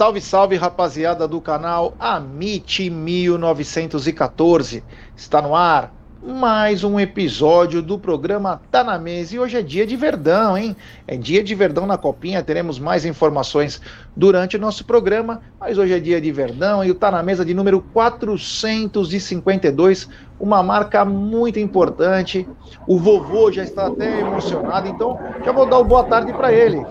[0.00, 4.82] Salve, salve, rapaziada do canal Amit 1914.
[5.14, 5.92] Está no ar
[6.22, 9.34] mais um episódio do programa Tá na Mesa.
[9.34, 10.74] E hoje é dia de Verdão, hein?
[11.06, 12.42] É dia de Verdão na Copinha.
[12.42, 13.78] Teremos mais informações
[14.16, 15.42] durante o nosso programa.
[15.60, 20.08] Mas hoje é dia de Verdão e o Tá na Mesa de número 452.
[20.40, 22.48] Uma marca muito importante.
[22.86, 26.82] O vovô já está até emocionado, então já vou dar o boa tarde para ele.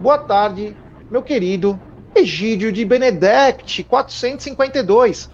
[0.00, 0.76] Boa tarde,
[1.08, 1.78] meu querido
[2.14, 5.30] Egídio de Benedect, 452.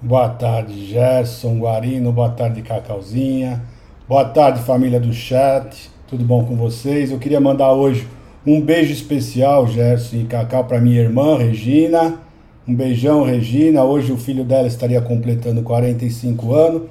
[0.00, 3.62] Boa tarde, Gerson, Guarino, boa tarde, Cacauzinha.
[4.08, 5.90] Boa tarde, família do chat.
[6.06, 7.10] Tudo bom com vocês?
[7.10, 8.08] Eu queria mandar hoje
[8.46, 12.18] um beijo especial, Gerson e Cacau, para minha irmã, Regina.
[12.66, 13.84] Um beijão, Regina.
[13.84, 16.82] Hoje o filho dela estaria completando 45 anos,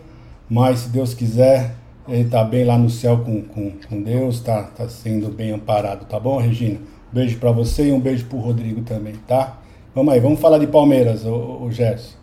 [0.47, 1.73] mas se Deus quiser,
[2.07, 6.05] ele está bem lá no céu com, com, com Deus, está tá sendo bem amparado,
[6.05, 6.77] tá bom, Regina?
[7.11, 9.57] Beijo para você e um beijo pro Rodrigo também, tá?
[9.95, 12.17] Vamos aí, vamos falar de Palmeiras, o, o Gerson.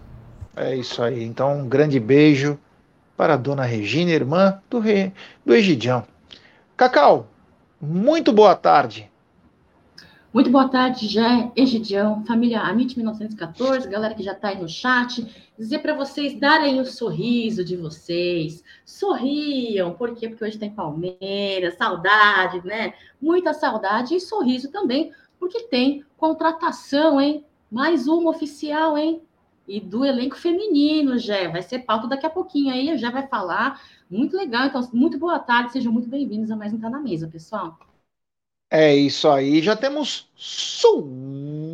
[0.57, 1.25] É isso aí.
[1.25, 2.59] Então, um grande beijo
[3.17, 5.13] para a dona Regina, irmã do, rei,
[5.45, 6.05] do Egidião.
[6.77, 7.27] Cacau,
[7.81, 9.11] muito boa tarde.
[10.35, 15.25] Muito boa tarde, Jé, Egidião, família Amit 1914, galera que já está aí no chat.
[15.57, 18.65] Dizer para vocês darem o sorriso de vocês.
[18.85, 20.29] Sorriam, por quê?
[20.29, 22.95] Porque hoje tem Palmeiras, saudade, né?
[23.23, 27.45] Muita saudade e sorriso também, porque tem contratação, hein?
[27.71, 29.23] Mais uma oficial, hein?
[29.69, 31.49] E do elenco feminino, Jé.
[31.49, 33.81] Vai ser pauta daqui a pouquinho aí, já vai falar.
[34.11, 34.67] Muito legal.
[34.67, 37.79] Então, muito boa tarde, sejam muito bem-vindos a mais um Tá na Mesa, pessoal.
[38.71, 41.65] É isso aí, já temos superchat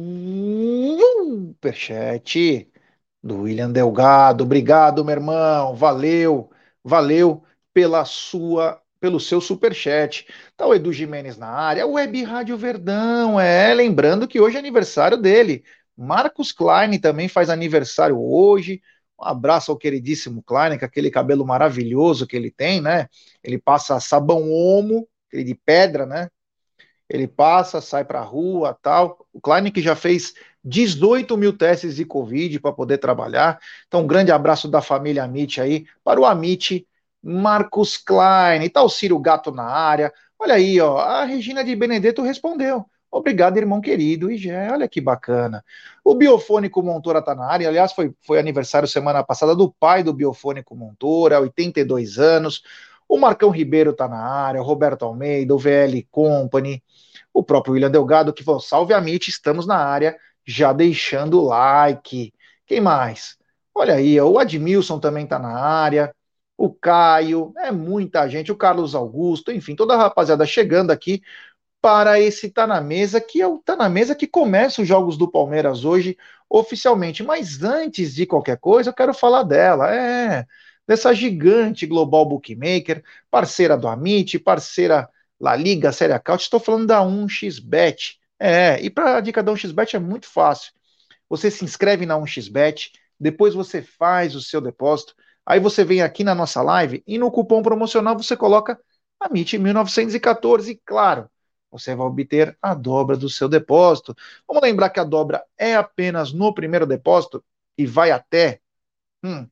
[3.22, 4.44] do William Delgado.
[4.44, 5.74] Obrigado, meu irmão.
[5.74, 6.50] Valeu,
[6.84, 10.26] valeu pela sua, pelo seu superchat.
[10.56, 15.16] Tá o Edu Jimenez na área, Web Rádio Verdão, é, lembrando que hoje é aniversário
[15.16, 15.64] dele.
[15.96, 18.80] Marcos Klein também faz aniversário hoje.
[19.20, 23.08] Um abraço ao queridíssimo Klein, com aquele cabelo maravilhoso que ele tem, né?
[23.42, 26.28] Ele passa sabão homo, aquele de pedra, né?
[27.10, 29.26] Ele passa, sai para a rua, tal.
[29.32, 30.32] O Klein que já fez
[30.64, 33.58] 18 mil testes de Covid para poder trabalhar.
[33.88, 36.86] Então, um grande abraço da família Amit aí para o Amit
[37.20, 38.62] Marcos Klein.
[38.62, 40.12] E tá o Ciro Gato na área.
[40.38, 42.86] Olha aí, ó, a Regina de Benedetto respondeu.
[43.10, 44.30] Obrigado, irmão querido.
[44.30, 45.64] E já, olha que bacana.
[46.04, 47.68] O Biofônico Montora tá na área.
[47.68, 52.62] Aliás, foi, foi aniversário semana passada do pai do Biofônico Montora, 82 anos.
[53.10, 56.80] O Marcão Ribeiro tá na área, o Roberto Almeida, o VL Company,
[57.34, 60.16] o próprio William Delgado, que falou: salve a Mitch, estamos na área,
[60.46, 62.32] já deixando o like.
[62.64, 63.36] Quem mais?
[63.74, 66.14] Olha aí, o Admilson também tá na área,
[66.56, 71.20] o Caio, é muita gente, o Carlos Augusto, enfim, toda a rapaziada chegando aqui
[71.80, 75.16] para esse Tá na Mesa, que é o Tá na Mesa que começa os jogos
[75.16, 76.16] do Palmeiras hoje
[76.48, 77.24] oficialmente.
[77.24, 79.92] Mas antes de qualquer coisa, eu quero falar dela.
[79.92, 80.46] É
[80.90, 85.08] dessa gigante global bookmaker, parceira do Amit, parceira
[85.38, 88.18] La Liga, Série Caut, estou falando da 1xBet.
[88.40, 90.72] É, e para a dica da 1xBet é muito fácil.
[91.28, 92.90] Você se inscreve na 1xBet,
[93.20, 95.14] depois você faz o seu depósito,
[95.46, 98.76] aí você vem aqui na nossa live e no cupom promocional você coloca
[99.20, 101.30] Amit 1914 e claro,
[101.70, 104.12] você vai obter a dobra do seu depósito.
[104.44, 107.44] Vamos lembrar que a dobra é apenas no primeiro depósito
[107.78, 108.60] e vai até
[109.22, 109.46] hum,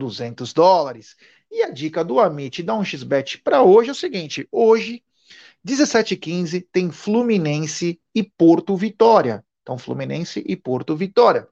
[0.00, 1.16] 200 dólares.
[1.50, 5.02] E a dica do Amit da 1xBet para hoje é o seguinte: hoje,
[5.64, 9.44] 17h15, tem Fluminense e Porto Vitória.
[9.62, 11.48] Então, Fluminense e Porto Vitória.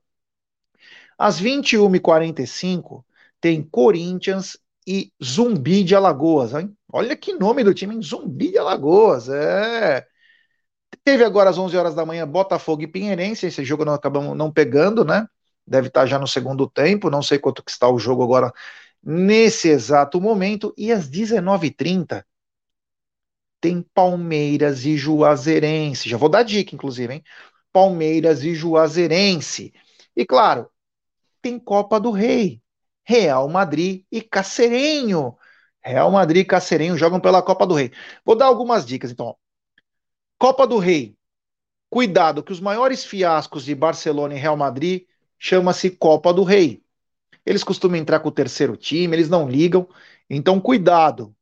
[1.16, 3.04] Às 21h45,
[3.41, 6.54] tem Corinthians e Zumbi de Alagoas.
[6.54, 6.76] Hein?
[6.92, 8.03] Olha que nome do time, hein?
[8.03, 9.28] Zumbi de Alagoas.
[9.28, 10.06] É.
[11.05, 13.46] Teve agora às 11 horas da manhã Botafogo e Pinheirense.
[13.46, 15.26] Esse jogo nós acabamos não pegando, né?
[15.69, 18.53] Deve estar já no segundo tempo, não sei quanto que está o jogo agora
[19.03, 22.25] nesse exato momento, e às 19h30
[23.61, 27.23] tem Palmeiras e Juazeirense, já vou dar dica inclusive, hein?
[27.73, 29.73] Palmeiras e Juazeirense,
[30.17, 30.69] e claro,
[31.41, 32.61] tem Copa do Rei,
[33.05, 35.37] Real Madrid e Cacerenho,
[35.81, 37.93] Real Madrid e Cacerenho jogam pela Copa do Rei.
[38.25, 39.37] Vou dar algumas dicas, então.
[40.38, 41.17] Copa do Rei,
[41.88, 45.05] cuidado que os maiores fiascos de Barcelona e Real Madrid
[45.38, 46.82] chama-se Copa do Rei.
[47.44, 49.88] Eles costumam entrar com o terceiro time, eles não ligam.
[50.29, 51.35] Então, cuidado.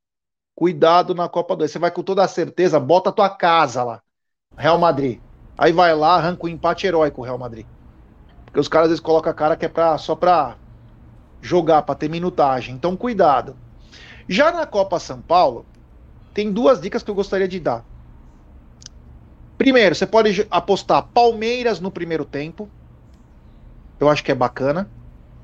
[0.54, 1.68] Cuidado na Copa do Rei.
[1.68, 4.02] Você vai com toda a certeza, bota a tua casa lá.
[4.56, 5.20] Real Madrid.
[5.58, 7.66] Aí vai lá, arranca o um empate heróico o Real Madrid.
[8.44, 10.56] Porque os caras às vezes colocam a cara que é pra, só pra
[11.40, 12.74] jogar, pra ter minutagem.
[12.74, 13.56] Então, cuidado.
[14.28, 15.64] Já na Copa São Paulo,
[16.34, 17.84] tem duas dicas que eu gostaria de dar.
[19.56, 22.68] Primeiro, você pode apostar Palmeiras no primeiro tempo.
[23.98, 24.88] Eu acho que é bacana.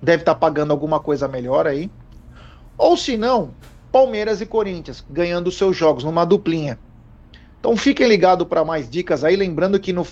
[0.01, 1.91] Deve estar tá pagando alguma coisa melhor aí.
[2.77, 3.51] Ou se não,
[3.93, 6.79] Palmeiras e Corinthians ganhando seus jogos numa duplinha.
[7.61, 10.05] Então fiquem ligados para mais dicas aí, lembrando que no,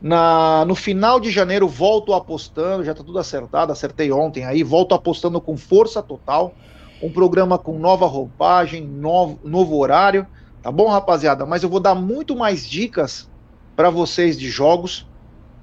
[0.00, 4.94] na, no final de janeiro volto apostando, já está tudo acertado, acertei ontem aí, volto
[4.94, 6.54] apostando com força total,
[7.02, 10.26] um programa com nova roupagem, novo, novo horário,
[10.62, 11.46] tá bom, rapaziada?
[11.46, 13.30] Mas eu vou dar muito mais dicas
[13.74, 15.06] para vocês de jogos,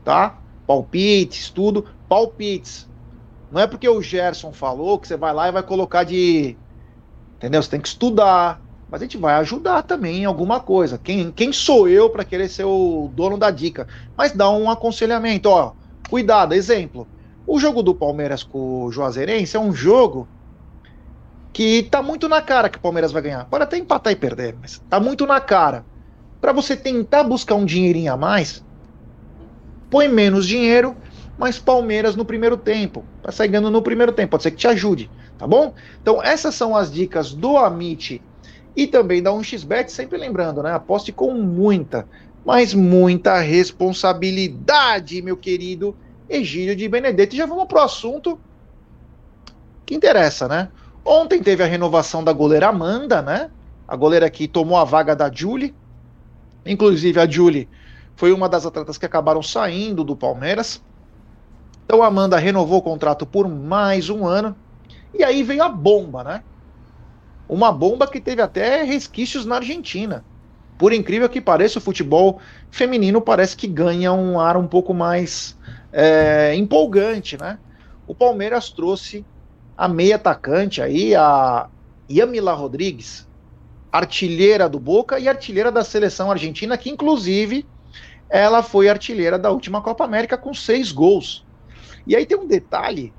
[0.04, 0.40] tá?
[0.66, 2.90] Palpites, tudo, palpites.
[3.52, 6.58] Não é porque o Gerson falou que você vai lá e vai colocar de.
[7.38, 7.62] Entendeu?
[7.62, 10.98] Você tem que estudar, mas a gente vai ajudar também em alguma coisa.
[10.98, 13.88] Quem, quem sou eu para querer ser o dono da dica?
[14.18, 15.74] Mas dá um aconselhamento, ó.
[16.10, 17.08] Cuidado, exemplo.
[17.46, 20.28] O jogo do Palmeiras com o Juazeirense é um jogo
[21.52, 23.46] que tá muito na cara que o Palmeiras vai ganhar.
[23.46, 25.86] Pode até empatar e perder, mas tá muito na cara.
[26.42, 28.66] Para você tentar buscar um dinheirinho a mais,
[29.94, 30.98] põe menos dinheiro,
[31.38, 33.06] mas Palmeiras no primeiro tempo.
[33.30, 35.08] Sair ganhando no primeiro tempo, pode ser que te ajude,
[35.38, 35.76] tá bom?
[36.02, 38.20] Então essas são as dicas do Amit
[38.76, 40.72] e também dá um xbet, sempre lembrando, né?
[40.72, 42.08] Aposte com muita,
[42.44, 45.96] mas muita responsabilidade, meu querido
[46.28, 47.36] Egílio de Benedetto.
[47.36, 48.40] E já vamos pro assunto
[49.86, 50.70] que interessa, né?
[51.06, 53.52] Ontem teve a renovação da goleira Amanda, né?
[53.88, 55.76] A goleira que tomou a vaga da Julie.
[56.66, 57.70] Inclusive, a Julie
[58.16, 60.82] foi uma das atletas que acabaram saindo do Palmeiras.
[61.86, 64.56] Então a Amanda renovou o contrato por mais um ano.
[65.14, 66.44] E aí veio a bomba, né?
[67.48, 70.24] Uma bomba que teve até resquícios na Argentina.
[70.78, 72.40] Por incrível que pareça, o futebol
[72.72, 75.58] feminino parece que ganha um ar um pouco mais
[75.92, 77.60] é, empolgante, né?
[78.08, 79.26] O Palmeiras trouxe
[79.78, 81.68] a meia atacante aí, a
[82.10, 83.28] Yamila Rodrigues,
[83.92, 87.66] artilheira do Boca e artilheira da seleção argentina, que inclusive
[88.34, 91.46] ela foi artilheira da última Copa América com seis gols.
[92.08, 93.14] E aí tem um detalhe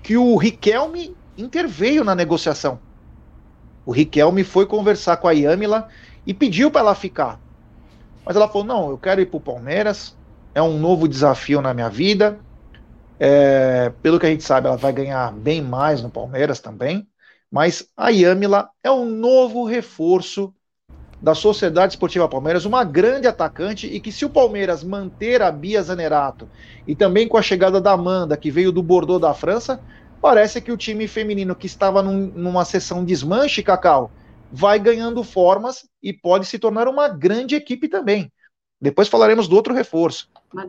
[0.00, 2.78] que o Riquelme interveio na negociação.
[3.84, 5.88] O Riquelme foi conversar com a Yamila
[6.24, 7.40] e pediu para ela ficar.
[8.24, 10.16] Mas ela falou: não, eu quero ir para o Palmeiras,
[10.54, 12.38] é um novo desafio na minha vida.
[13.18, 17.08] É, pelo que a gente sabe, ela vai ganhar bem mais no Palmeiras também.
[17.50, 20.54] Mas a Yamila é um novo reforço
[21.22, 25.80] da Sociedade Esportiva Palmeiras, uma grande atacante e que se o Palmeiras manter a Bia
[25.80, 26.48] Zanerato
[26.84, 29.80] e também com a chegada da Amanda, que veio do Bordeaux da França,
[30.20, 34.10] parece que o time feminino que estava num, numa sessão desmanche, Cacau,
[34.50, 38.30] vai ganhando formas e pode se tornar uma grande equipe também.
[38.80, 40.28] Depois falaremos do outro reforço.
[40.52, 40.66] Uma,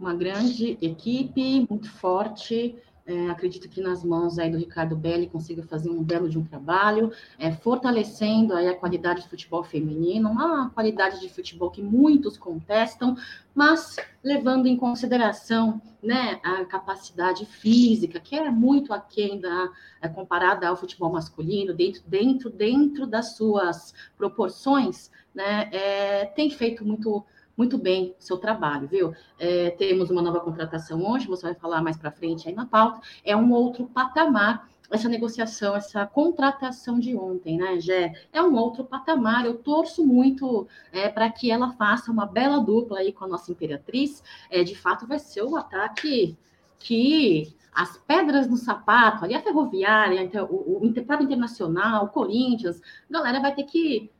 [0.00, 5.62] uma grande equipe, muito forte, é, acredito que nas mãos aí do Ricardo Belli consiga
[5.62, 10.70] fazer um belo de um trabalho, é, fortalecendo aí a qualidade do futebol feminino, uma
[10.70, 13.16] qualidade de futebol que muitos contestam,
[13.54, 19.70] mas levando em consideração né, a capacidade física, que é muito aquém da,
[20.00, 26.84] é, comparada ao futebol masculino, dentro, dentro, dentro das suas proporções, né, é, tem feito
[26.84, 27.24] muito
[27.62, 29.14] muito bem o seu trabalho, viu?
[29.38, 33.00] É, temos uma nova contratação hoje, você vai falar mais para frente aí na pauta,
[33.24, 38.12] é um outro patamar essa negociação, essa contratação de ontem, né, Gé?
[38.30, 39.46] É um outro patamar.
[39.46, 43.50] Eu torço muito é, para que ela faça uma bela dupla aí com a nossa
[43.50, 44.22] imperatriz.
[44.50, 46.36] É, de fato, vai ser um ataque
[46.78, 53.40] que as pedras no sapato, ali a ferroviária, o, o, o internacional, o Corinthians, galera
[53.40, 54.10] vai ter que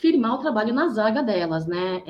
[0.00, 2.02] firmar o trabalho na zaga delas, né?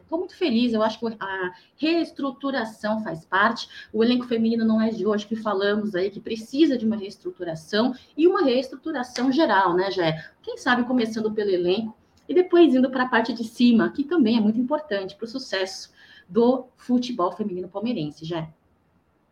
[0.00, 3.68] Estou é, muito feliz, eu acho que a reestruturação faz parte.
[3.92, 7.94] O elenco feminino não é de hoje que falamos aí que precisa de uma reestruturação
[8.16, 10.24] e uma reestruturação geral, né, Jé?
[10.42, 11.96] Quem sabe começando pelo elenco
[12.28, 15.28] e depois indo para a parte de cima, que também é muito importante para o
[15.28, 15.90] sucesso
[16.28, 18.48] do futebol feminino palmeirense, Jé.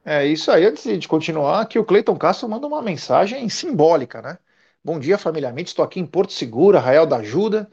[0.04, 4.38] É isso aí, antes de continuar, que o Cleiton Castro manda uma mensagem simbólica, né?
[4.88, 5.68] Bom dia, familiarmente.
[5.68, 7.68] Estou aqui em Porto Seguro, Arraial da Ajuda.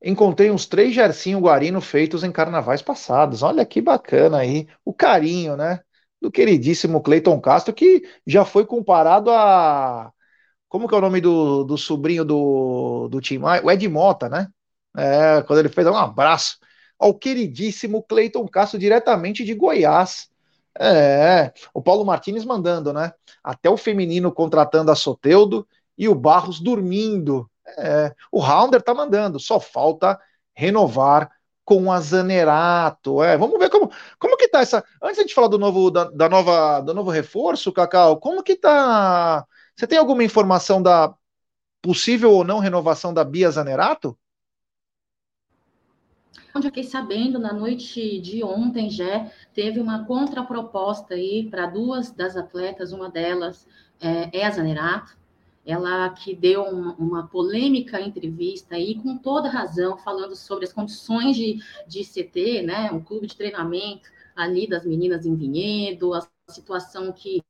[0.00, 3.42] Encontrei uns três Gercinho Guarino feitos em carnavais passados.
[3.42, 4.68] Olha que bacana aí.
[4.84, 5.80] O carinho, né?
[6.22, 10.12] Do queridíssimo Cleiton Castro, que já foi comparado a.
[10.68, 13.60] Como que é o nome do, do sobrinho do, do Tim Maia?
[13.64, 14.46] O Ed Mota, né?
[14.96, 16.58] É, quando ele fez um abraço
[16.96, 20.28] ao queridíssimo Cleiton Castro, diretamente de Goiás.
[20.78, 23.12] É, o Paulo Martins mandando, né?
[23.42, 27.48] Até o feminino contratando a Soteudo e o Barros dormindo.
[27.78, 30.18] É, o Rounder tá mandando, só falta
[30.54, 31.30] renovar
[31.64, 33.22] com a Zanerato.
[33.22, 34.84] É, vamos ver como, como que tá essa.
[35.02, 39.46] Antes de falar do novo da, da, nova do novo reforço, Cacau, como que tá?
[39.74, 41.14] Você tem alguma informação da
[41.82, 44.16] possível ou não renovação da Bia Zanerato?
[46.54, 52.12] Onde eu fiquei sabendo, na noite de ontem já teve uma contraproposta aí para duas
[52.12, 53.66] das atletas, uma delas
[54.00, 55.16] é, é a Zanerato,
[55.66, 61.36] ela que deu uma, uma, polêmica entrevista aí, com toda razão, falando sobre as condições
[61.36, 67.12] de, de CT, né, um clube de treinamento ali das meninas em Vinhedo, a situação
[67.12, 67.42] que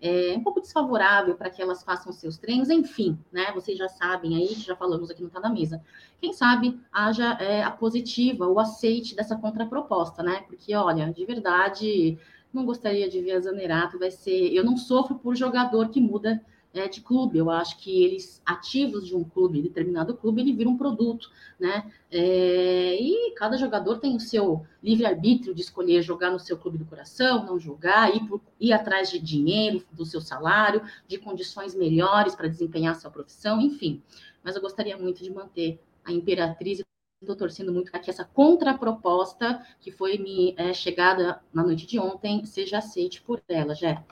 [0.00, 3.50] é um pouco desfavorável para que elas façam seus treinos, enfim, né?
[3.52, 5.82] Vocês já sabem aí, já falamos aqui no Tá na Mesa.
[6.20, 10.44] Quem sabe haja é, a positiva, o aceite dessa contraproposta, né?
[10.46, 12.18] Porque, olha, de verdade,
[12.52, 14.52] não gostaria de ver a Zanerato, vai ser.
[14.52, 16.44] Eu não sofro por jogador que muda
[16.74, 17.38] é, de clube.
[17.38, 21.90] Eu acho que eles, ativos de um clube, determinado clube, ele vira um produto, né?
[22.10, 26.84] É, e cada jogador tem o seu livre-arbítrio de escolher jogar no seu clube do
[26.84, 32.34] coração, não jogar, ir, por, ir atrás de dinheiro, do seu salário, de condições melhores
[32.34, 34.02] para desempenhar sua profissão, enfim.
[34.42, 36.82] Mas eu gostaria muito de manter a Imperatriz
[37.22, 41.98] estou torcendo muito para que essa contraproposta que foi me é, chegada na noite de
[41.98, 44.04] ontem seja aceite por ela, Jé.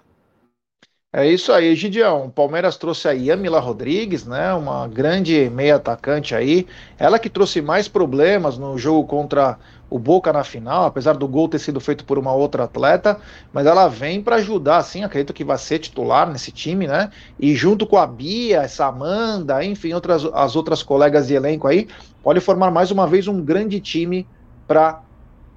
[1.15, 2.25] É isso aí, Gideão.
[2.27, 4.55] O Palmeiras trouxe a Yamila Rodrigues, né?
[4.55, 6.67] Uma grande meia atacante aí.
[6.99, 9.59] Ela que trouxe mais problemas no jogo contra
[9.91, 13.21] o Boca na final, apesar do gol ter sido feito por uma outra atleta,
[13.53, 17.11] mas ela vem para ajudar, assim, acredito que vai ser titular nesse time, né?
[17.39, 21.89] E junto com a Bia, essa Amanda, enfim, outras, as outras colegas de elenco aí,
[22.23, 24.27] pode formar mais uma vez um grande time
[24.67, 25.03] para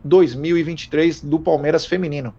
[0.03, 2.35] 2023 do Palmeiras feminino.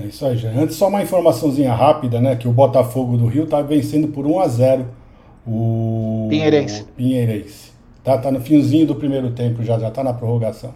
[0.00, 0.50] É isso aí, já.
[0.50, 2.36] Antes, só uma informaçãozinha rápida, né?
[2.36, 4.86] Que o Botafogo do Rio tá vencendo por 1 a 0
[5.44, 6.82] o Pinheirense.
[6.82, 7.72] O Pinheirense.
[8.04, 10.72] Tá, tá no finzinho do primeiro tempo, já, já tá na prorrogação.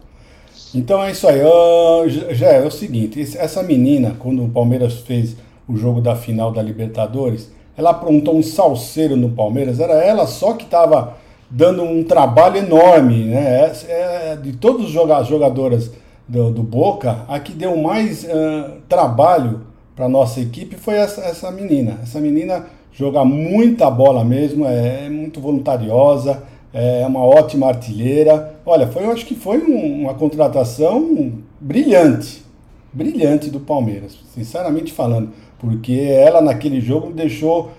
[0.74, 1.40] Então é isso aí.
[1.40, 5.36] Uh, já é o seguinte: essa menina, quando o Palmeiras fez
[5.68, 9.78] o jogo da final da Libertadores, ela aprontou um salseiro no Palmeiras.
[9.78, 11.16] Era ela só que estava
[11.48, 13.72] dando um trabalho enorme, né?
[13.86, 15.92] É, é, de todos os jogadoras
[16.32, 19.60] do, do Boca, a que deu mais uh, trabalho
[19.94, 21.98] para nossa equipe foi essa, essa menina.
[22.02, 28.56] Essa menina joga muita bola mesmo, é, é muito voluntariosa, é uma ótima artilheira.
[28.64, 32.42] Olha, foi, eu acho que foi um, uma contratação brilhante,
[32.90, 37.72] brilhante do Palmeiras, sinceramente falando, porque ela naquele jogo deixou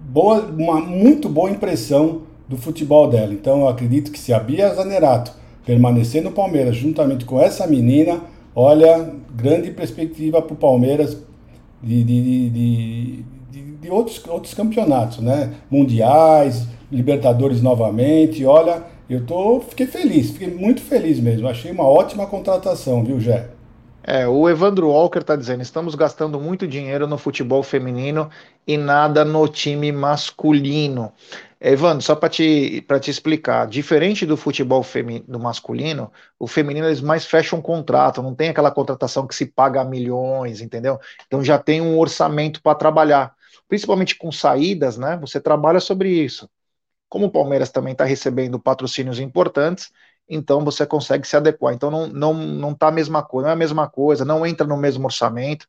[0.00, 3.34] boa, uma muito boa impressão do futebol dela.
[3.34, 8.20] Então eu acredito que se a Bia Zanerato permanecer no Palmeiras juntamente com essa menina,
[8.54, 11.16] olha, grande perspectiva para o Palmeiras
[11.82, 13.24] de, de, de,
[13.80, 15.54] de, outros, outros campeonatos, né?
[15.70, 18.44] Mundiais, Libertadores novamente.
[18.44, 21.48] Olha, eu tô, fiquei feliz, fiquei muito feliz mesmo.
[21.48, 23.48] Achei uma ótima contratação, viu, Jé?
[24.02, 28.28] É, o Evandro Walker está dizendo: estamos gastando muito dinheiro no futebol feminino
[28.66, 31.12] e nada no time masculino.
[31.60, 37.26] Evandro, só para te, te explicar, diferente do futebol feminino, masculino, o feminino eles mais
[37.26, 40.98] fecham um contrato, não tem aquela contratação que se paga milhões, entendeu?
[41.26, 43.34] Então já tem um orçamento para trabalhar,
[43.68, 45.18] principalmente com saídas, né?
[45.20, 46.48] Você trabalha sobre isso.
[47.08, 49.92] Como o Palmeiras também está recebendo patrocínios importantes,
[50.28, 51.74] então você consegue se adequar.
[51.74, 54.66] Então não, não, não tá a mesma coisa, não é a mesma coisa, não entra
[54.66, 55.66] no mesmo orçamento.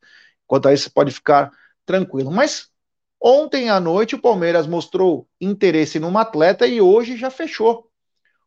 [0.48, 1.52] Quanto a isso, você pode ficar
[1.86, 2.32] tranquilo.
[2.32, 2.71] Mas
[3.24, 7.88] Ontem à noite, o Palmeiras mostrou interesse numa atleta e hoje já fechou.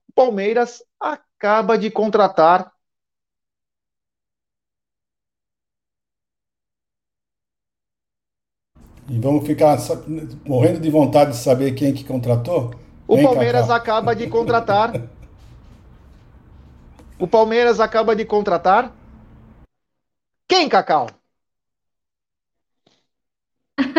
[0.08, 2.72] O Palmeiras acaba de contratar.
[9.08, 9.76] E vamos ficar
[10.44, 12.74] morrendo de vontade de saber quem que contratou?
[13.06, 13.76] O Palmeiras Cacau?
[13.76, 14.92] acaba de contratar.
[17.20, 18.92] o Palmeiras acaba de contratar.
[20.48, 21.06] Quem, Cacau?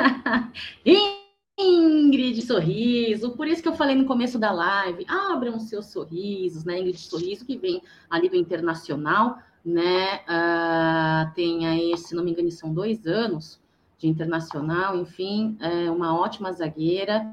[1.58, 6.80] Ingrid Sorriso, por isso que eu falei no começo da live, abram seus sorrisos, né?
[6.80, 10.18] Ingrid Sorriso, que vem ali do Internacional, né?
[10.26, 13.62] Uh, tem aí, se não me engano, são dois anos
[13.98, 17.26] de Internacional, enfim, é uma ótima zagueira.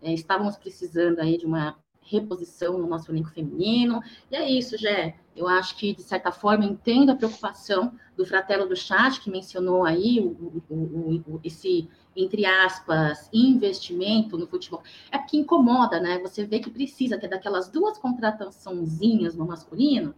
[0.00, 1.76] É, estávamos precisando aí de uma
[2.08, 4.02] reposição no nosso elenco feminino.
[4.30, 5.16] E é isso, Jé.
[5.36, 9.84] Eu acho que, de certa forma, entendo a preocupação do fratelo do chat, que mencionou
[9.84, 14.82] aí o, o, o, esse, entre aspas, investimento no futebol.
[15.12, 16.18] É porque incomoda, né?
[16.18, 20.14] Você vê que precisa ter daquelas duas contrataçãozinhas no masculino,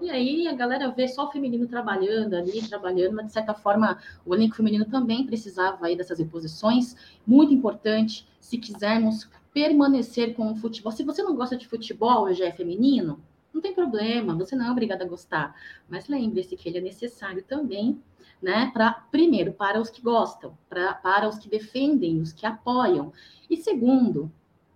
[0.00, 3.98] e aí a galera vê só o feminino trabalhando ali, trabalhando, mas de certa forma
[4.24, 6.96] o elenco feminino também precisava aí dessas reposições,
[7.26, 10.92] muito importante se quisermos permanecer com o futebol.
[10.92, 13.20] Se você não gosta de futebol, já é feminino,
[13.52, 15.54] não tem problema, você não é obrigada a gostar.
[15.88, 18.00] Mas lembre-se que ele é necessário também,
[18.40, 18.70] né?
[18.72, 23.12] Para primeiro, para os que gostam, pra, para os que defendem, os que apoiam.
[23.48, 24.32] E segundo,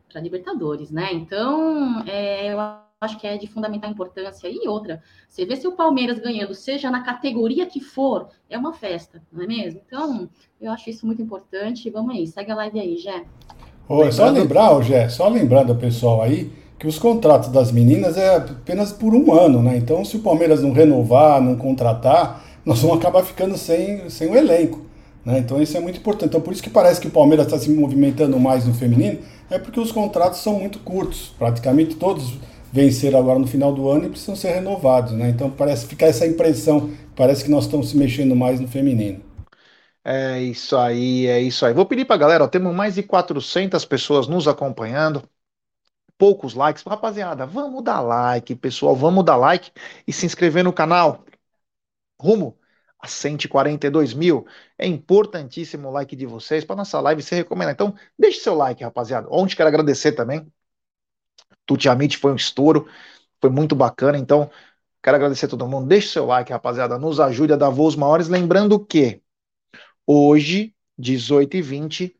[0.08, 1.12] para Libertadores, né?
[1.12, 2.58] Então, é, eu
[3.00, 4.48] acho que é de fundamental importância.
[4.48, 8.72] E outra, você vê se o Palmeiras ganhando, seja na categoria que for, é uma
[8.72, 9.80] festa, não é mesmo?
[9.86, 10.28] Então,
[10.60, 11.90] eu acho isso muito importante.
[11.90, 13.26] Vamos aí, segue a live aí, Jé.
[13.88, 18.34] Oi, só lembrar, Jé, só lembrando o pessoal aí que os contratos das meninas é
[18.34, 19.76] apenas por um ano, né?
[19.76, 24.34] Então, se o Palmeiras não renovar, não contratar, nós vamos acabar ficando sem, sem o
[24.34, 24.80] elenco.
[25.24, 25.38] Né?
[25.38, 26.30] Então, isso é muito importante.
[26.30, 29.56] Então, por isso que parece que o Palmeiras está se movimentando mais no feminino, é
[29.56, 31.32] porque os contratos são muito curtos.
[31.38, 32.34] Praticamente todos
[32.72, 35.12] venceram agora no final do ano e precisam ser renovados.
[35.12, 35.28] Né?
[35.28, 39.25] Então, parece ficar essa impressão, parece que nós estamos se mexendo mais no feminino.
[40.08, 41.74] É isso aí, é isso aí.
[41.74, 45.28] Vou pedir para a galera, ó, temos mais de 400 pessoas nos acompanhando
[46.18, 46.82] poucos likes.
[46.84, 49.72] Rapaziada, vamos dar like, pessoal, vamos dar like
[50.06, 51.24] e se inscrever no canal.
[52.20, 52.58] Rumo
[53.00, 54.46] a 142 mil.
[54.78, 57.72] É importantíssimo o like de vocês para nossa live ser recomendada.
[57.74, 59.28] Então, deixe seu like, rapaziada.
[59.30, 60.46] Ontem quero agradecer também.
[61.66, 62.88] Tuti Amit foi um estouro,
[63.40, 64.18] foi muito bacana.
[64.18, 64.50] Então,
[65.02, 65.88] quero agradecer a todo mundo.
[65.88, 66.98] Deixe seu like, rapaziada.
[66.98, 68.28] Nos ajude a dar voos maiores.
[68.28, 69.20] Lembrando que
[70.06, 72.14] hoje, 18h20,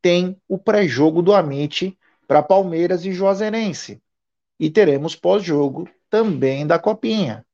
[0.00, 4.02] tem o pré-jogo do Amit para Palmeiras e Juazeirense.
[4.58, 7.44] E teremos pós-jogo também da Copinha.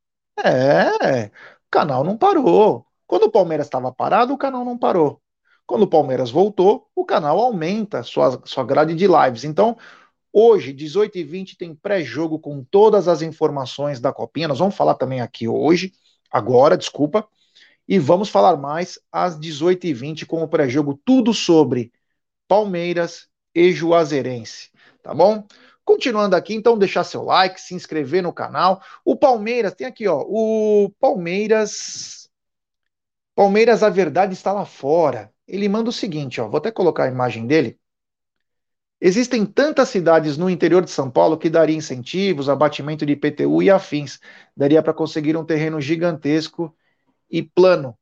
[0.44, 1.30] É, o
[1.70, 2.86] canal não parou.
[3.06, 5.20] Quando o Palmeiras estava parado, o canal não parou.
[5.66, 9.44] Quando o Palmeiras voltou, o canal aumenta sua, sua grade de lives.
[9.44, 9.76] Então,
[10.32, 14.48] hoje, 18h20, tem pré-jogo com todas as informações da Copinha.
[14.48, 15.92] Nós vamos falar também aqui hoje,
[16.30, 17.26] agora, desculpa.
[17.88, 21.90] E vamos falar mais às 18h20 com o pré-jogo, tudo sobre
[22.46, 24.70] Palmeiras e Juazeirense,
[25.02, 25.46] tá bom?
[25.86, 28.82] Continuando aqui, então, deixar seu like, se inscrever no canal.
[29.02, 32.28] O Palmeiras, tem aqui, ó, o Palmeiras.
[33.34, 35.32] Palmeiras, a verdade está lá fora.
[35.46, 37.80] Ele manda o seguinte, ó, vou até colocar a imagem dele.
[39.00, 43.70] Existem tantas cidades no interior de São Paulo que daria incentivos, abatimento de IPTU e
[43.70, 44.20] afins.
[44.54, 46.76] Daria para conseguir um terreno gigantesco
[47.30, 47.96] e plano,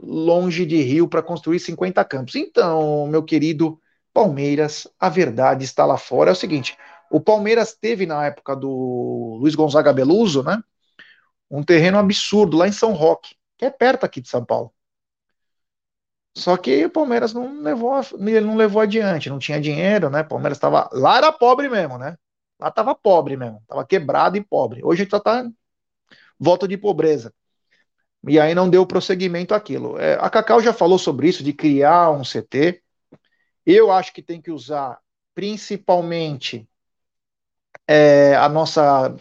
[0.00, 2.34] longe de Rio, para construir 50 campos.
[2.34, 3.80] Então, meu querido
[4.12, 6.30] Palmeiras, a verdade está lá fora.
[6.30, 6.76] É o seguinte:
[7.10, 10.62] o Palmeiras teve na época do Luiz Gonzaga Beluso, né?
[11.50, 14.72] Um terreno absurdo lá em São Roque, que é perto aqui de São Paulo.
[16.36, 20.22] Só que o Palmeiras não levou, ele não levou adiante, não tinha dinheiro, né?
[20.22, 22.16] O Palmeiras estava lá era pobre mesmo, né?
[22.58, 24.80] Lá estava pobre mesmo, estava quebrado e pobre.
[24.84, 25.20] Hoje está
[26.38, 27.32] volta de pobreza.
[28.28, 29.98] E aí não deu prosseguimento àquilo.
[29.98, 32.82] É, a Cacau já falou sobre isso, de criar um CT.
[33.66, 35.00] Eu acho que tem que usar
[35.34, 36.68] principalmente
[37.86, 39.14] é, a nossa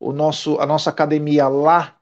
[0.00, 1.96] o nosso a nossa academia lá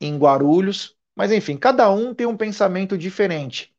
[0.00, 3.74] em Guarulhos, mas enfim, cada um tem um pensamento diferente.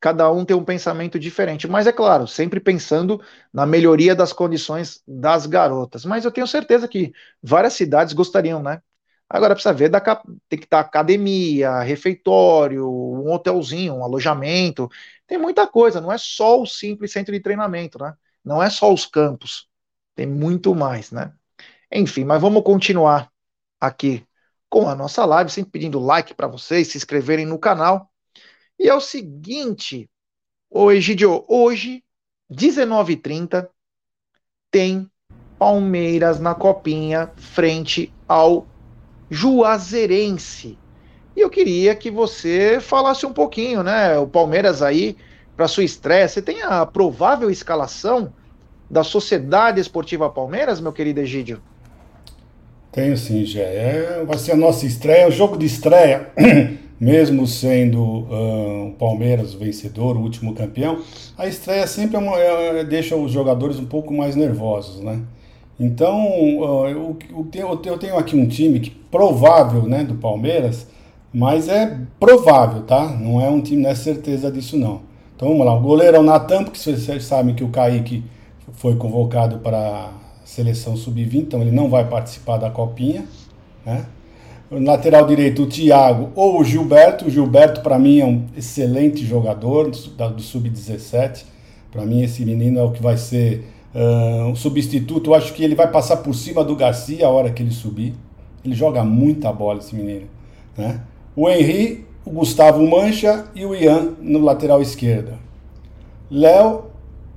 [0.00, 3.20] Cada um tem um pensamento diferente, mas é claro, sempre pensando
[3.52, 6.04] na melhoria das condições das garotas.
[6.04, 8.82] Mas eu tenho certeza que várias cidades gostariam, né?
[9.32, 10.00] Agora precisa ver, da,
[10.48, 14.88] tem que estar academia, refeitório, um hotelzinho, um alojamento.
[15.24, 18.12] Tem muita coisa, não é só o simples centro de treinamento, né?
[18.44, 19.68] Não é só os campos.
[20.16, 21.32] Tem muito mais, né?
[21.92, 23.30] Enfim, mas vamos continuar
[23.80, 24.26] aqui
[24.68, 28.10] com a nossa live, sempre pedindo like para vocês, se inscreverem no canal.
[28.78, 30.10] E é o seguinte,
[30.92, 32.02] Egidio, hoje,
[32.50, 33.68] 19h30,
[34.72, 35.08] tem
[35.56, 38.66] Palmeiras na copinha frente ao
[39.30, 40.76] Juazeirense.
[41.36, 44.18] E eu queria que você falasse um pouquinho, né?
[44.18, 45.16] O Palmeiras aí,
[45.56, 48.32] para sua estreia, você tem a provável escalação
[48.90, 51.62] da Sociedade Esportiva Palmeiras, meu querido Egídio?
[52.90, 53.60] Tenho sim, Gé.
[53.60, 56.32] É, vai ser a nossa estreia, o jogo de estreia,
[56.98, 61.00] mesmo sendo uh, o Palmeiras o vencedor, o último campeão,
[61.38, 65.20] a estreia sempre é uma, é, deixa os jogadores um pouco mais nervosos, né?
[65.80, 66.28] Então,
[66.86, 70.86] eu, tenho aqui um time que provável, né, do Palmeiras,
[71.32, 73.06] mas é provável, tá?
[73.06, 75.00] Não é um time, não é certeza disso não.
[75.34, 78.22] Então vamos lá, o goleiro é o Natan, porque vocês sabem que o Kaique
[78.74, 80.10] foi convocado para a
[80.44, 83.24] seleção sub-20, então ele não vai participar da copinha,
[83.86, 84.04] né?
[84.70, 87.26] O lateral direito, o Thiago ou o Gilberto.
[87.26, 91.44] O Gilberto, para mim, é um excelente jogador do, do sub-17.
[91.90, 95.74] Para mim, esse menino é o que vai ser um substituto, eu acho que ele
[95.74, 98.14] vai passar por cima do Garcia a hora que ele subir.
[98.64, 100.26] Ele joga muita bola, esse menino.
[100.76, 101.00] Né?
[101.34, 105.38] O Henry, o Gustavo Mancha e o Ian no lateral esquerda.
[106.30, 106.84] Léo,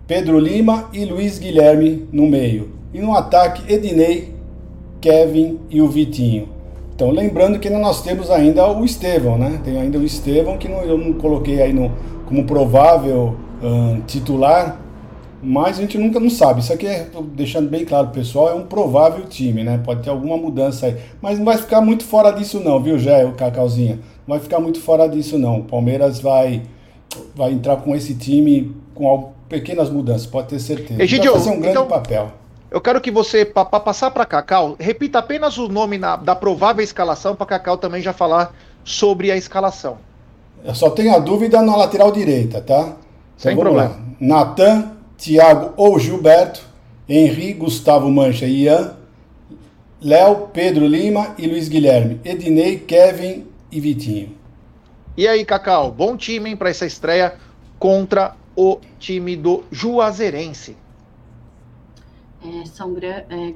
[0.05, 2.71] Pedro Lima e Luiz Guilherme no meio.
[2.93, 4.33] E no ataque, Ednei,
[5.01, 6.49] Kevin e o Vitinho.
[6.95, 9.59] Então, lembrando que nós temos ainda o Estevão, né?
[9.63, 11.91] Tem ainda o Estevão, que não, eu não coloquei aí no,
[12.27, 14.79] como provável uh, titular,
[15.43, 16.62] mas a gente nunca não sabe.
[16.62, 19.79] Isso aqui é, deixando bem claro, pessoal, é um provável time, né?
[19.84, 20.97] Pode ter alguma mudança aí.
[21.21, 23.99] Mas não vai ficar muito fora disso não, viu, Jé, o Cacauzinha?
[24.25, 25.60] Não vai ficar muito fora disso não.
[25.60, 26.63] O Palmeiras vai,
[27.36, 31.03] vai entrar com esse time com pequenas mudanças, pode ter certeza.
[31.03, 32.32] Egidio, vai fazer um grande então, papel.
[32.71, 36.84] Eu quero que você, para passar para Cacau, repita apenas o nome na, da provável
[36.84, 39.97] escalação, para Cacau também já falar sobre a escalação.
[40.63, 42.79] Eu só tenho a dúvida na lateral direita, tá?
[42.79, 42.97] Então,
[43.38, 43.95] Sem problema.
[44.19, 44.91] Natan,
[45.23, 46.62] Thiago ou Gilberto,
[47.07, 48.97] Henri, Gustavo Mancha e Ian,
[50.01, 54.36] Léo, Pedro Lima e Luiz Guilherme, Ednei, Kevin e Vitinho.
[55.15, 57.36] E aí, Cacau, bom time hein, para essa estreia
[57.79, 60.75] contra o time do Juazeirense.
[62.45, 63.53] É, são é,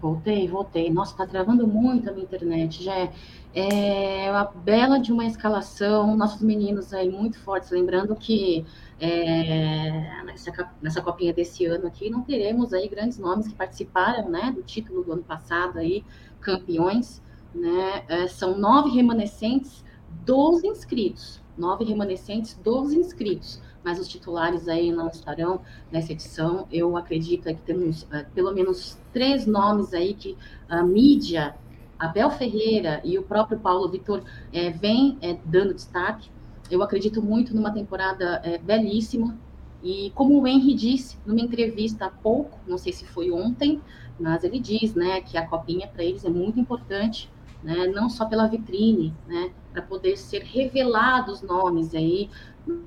[0.00, 0.90] voltei, voltei.
[0.90, 2.82] Nossa, tá travando muito a minha internet.
[2.82, 3.10] Já é,
[3.54, 6.16] é uma bela de uma escalação.
[6.16, 7.70] Nossos meninos aí muito fortes.
[7.70, 8.64] Lembrando que
[9.04, 14.52] é, nessa, nessa copinha desse ano aqui não teremos aí grandes nomes que participaram, né,
[14.54, 16.04] do título do ano passado aí,
[16.40, 17.20] campeões,
[17.54, 18.04] né?
[18.08, 19.84] É, são nove remanescentes,
[20.24, 21.42] 12 inscritos.
[21.58, 25.60] Nove remanescentes, 12 inscritos mas os titulares aí não estarão
[25.90, 26.66] nessa edição.
[26.70, 30.36] Eu acredito que temos uh, pelo menos três nomes aí que
[30.68, 31.54] a mídia,
[31.98, 36.30] Abel Ferreira e o próprio Paulo Vitor é, vem é, dando destaque.
[36.72, 39.38] Eu acredito muito numa temporada é, belíssima.
[39.82, 43.78] E como o Henry disse numa entrevista há pouco, não sei se foi ontem,
[44.18, 47.30] mas ele diz né, que a copinha para eles é muito importante,
[47.62, 52.30] né, não só pela vitrine, né, para poder ser revelados nomes aí,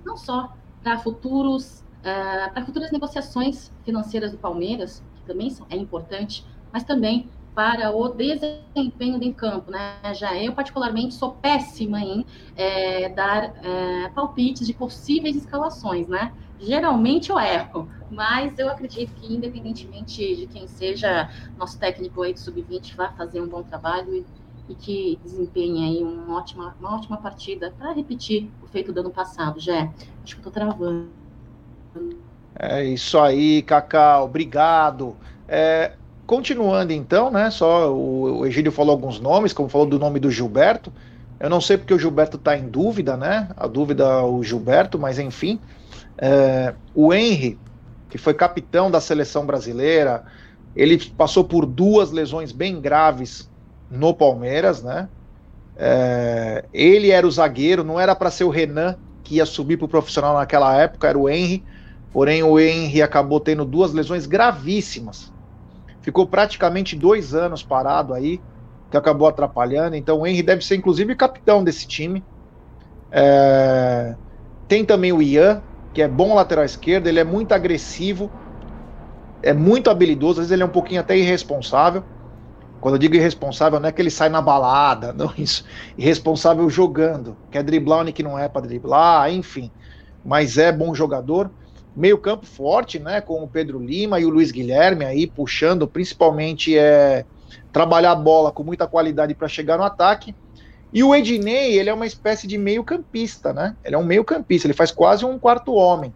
[0.03, 6.43] não só para futuros uh, para futuras negociações financeiras do Palmeiras, que também é importante,
[6.73, 9.95] mas também para o desempenho em campo, né?
[10.13, 16.33] Já eu particularmente sou péssima em é, dar é, palpites de possíveis escalações, né?
[16.59, 22.39] Geralmente eu erro, mas eu acredito que independentemente de quem seja nosso técnico aí do
[22.39, 24.25] sub-20 vai fazer um bom trabalho e,
[24.69, 29.11] e que desempenhe aí uma ótima, uma ótima partida para repetir o feito do ano
[29.11, 29.83] passado, já.
[30.23, 31.09] Acho que estou travando.
[32.57, 35.15] É isso aí, Cacau, obrigado.
[35.47, 35.93] É,
[36.25, 37.49] continuando então, né?
[37.49, 40.91] Só o, o Egídio falou alguns nomes, como falou do nome do Gilberto.
[41.39, 43.49] Eu não sei porque o Gilberto está em dúvida, né?
[43.57, 45.59] A dúvida é o Gilberto, mas enfim.
[46.17, 47.59] É, o Henry,
[48.09, 50.23] que foi capitão da seleção brasileira,
[50.75, 53.49] ele passou por duas lesões bem graves
[53.89, 55.09] no Palmeiras, né?
[55.77, 59.85] É, ele era o zagueiro, não era para ser o Renan que ia subir para
[59.85, 61.63] o profissional naquela época, era o Henry.
[62.13, 65.33] Porém, o Henry acabou tendo duas lesões gravíssimas.
[66.05, 68.39] Ficou praticamente dois anos parado aí,
[68.91, 69.95] que acabou atrapalhando.
[69.95, 72.23] Então, o Henry deve ser, inclusive, capitão desse time.
[73.11, 74.15] É...
[74.67, 78.29] Tem também o Ian, que é bom lateral esquerdo, ele é muito agressivo,
[79.41, 82.03] é muito habilidoso, às vezes ele é um pouquinho até irresponsável.
[82.79, 85.63] Quando eu digo irresponsável, não é que ele sai na balada, não isso.
[85.97, 89.71] Irresponsável jogando, quer driblar onde que não é para driblar, enfim.
[90.23, 91.51] Mas é bom jogador.
[91.95, 93.21] Meio campo forte, né?
[93.21, 97.25] Com o Pedro Lima e o Luiz Guilherme aí puxando, principalmente é
[97.71, 100.35] trabalhar a bola com muita qualidade para chegar no ataque.
[100.91, 103.75] E o Ednei, ele é uma espécie de meio campista, né?
[103.83, 106.13] Ele é um meio campista, ele faz quase um quarto homem.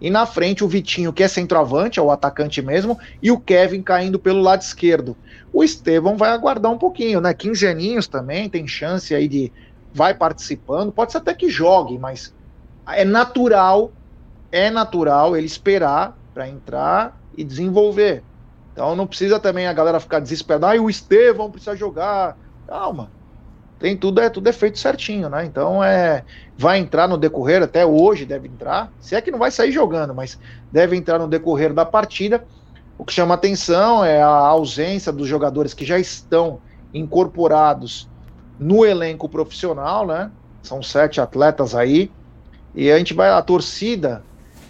[0.00, 3.82] E na frente o Vitinho, que é centroavante, é o atacante mesmo, e o Kevin
[3.82, 5.16] caindo pelo lado esquerdo.
[5.52, 7.32] O Estevão vai aguardar um pouquinho, né?
[7.32, 9.52] 15 aninhos também, tem chance aí de.
[9.92, 12.34] Vai participando, pode ser até que jogue, mas
[12.86, 13.92] é natural,
[14.54, 18.22] é natural ele esperar para entrar e desenvolver.
[18.72, 22.36] Então não precisa também a galera ficar desesperada, ah, o Estevão precisa jogar.
[22.68, 23.10] Calma,
[23.80, 25.44] tem tudo é tudo é feito certinho, né?
[25.44, 26.24] Então é
[26.56, 30.14] vai entrar no decorrer até hoje deve entrar, se é que não vai sair jogando,
[30.14, 30.38] mas
[30.70, 32.44] deve entrar no decorrer da partida.
[32.96, 36.60] O que chama atenção é a ausência dos jogadores que já estão
[36.92, 38.08] incorporados
[38.56, 40.30] no elenco profissional, né?
[40.62, 42.08] São sete atletas aí
[42.72, 44.22] e a gente vai a torcida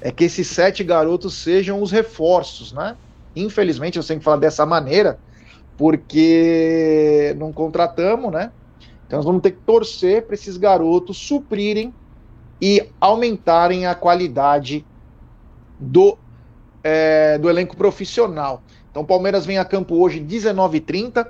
[0.05, 2.95] é que esses sete garotos sejam os reforços, né?
[3.35, 5.19] Infelizmente eu tenho que falar dessa maneira
[5.79, 8.53] porque não contratamos, né?
[9.07, 11.93] Então nós vamos ter que torcer para esses garotos suprirem
[12.61, 14.85] e aumentarem a qualidade
[15.81, 16.19] do,
[16.83, 18.63] é, do elenco profissional.
[18.91, 21.27] Então o Palmeiras vem a campo hoje 19h30.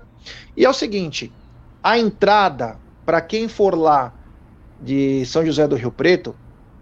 [0.57, 1.33] E é o seguinte:
[1.81, 4.13] a entrada para quem for lá
[4.81, 6.35] de São José do Rio Preto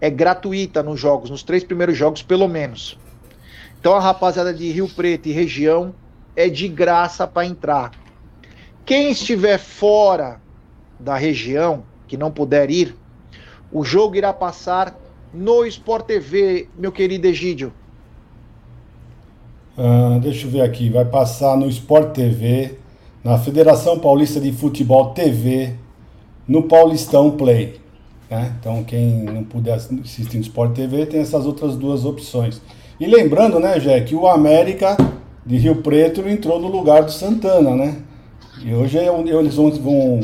[0.03, 2.99] é gratuita nos jogos, nos três primeiros jogos, pelo menos.
[3.79, 5.95] Então a rapaziada de Rio Preto e região
[6.35, 7.91] é de graça para entrar.
[8.85, 10.41] Quem estiver fora
[10.99, 12.93] da região que não puder ir,
[13.71, 14.93] o jogo irá passar
[15.33, 17.71] no Sport TV, meu querido Egídio.
[19.77, 22.77] Uh, deixa eu ver aqui, vai passar no Sport TV,
[23.23, 25.75] na Federação Paulista de Futebol TV,
[26.45, 27.82] no Paulistão Play.
[28.33, 28.51] Né?
[28.59, 32.59] Então, quem não puder assistir no Sport TV tem essas outras duas opções.
[32.99, 34.97] E lembrando, né, Jé, que o América
[35.45, 37.97] de Rio Preto entrou no lugar do Santana, né?
[38.63, 40.21] E hoje é, eles vão, vão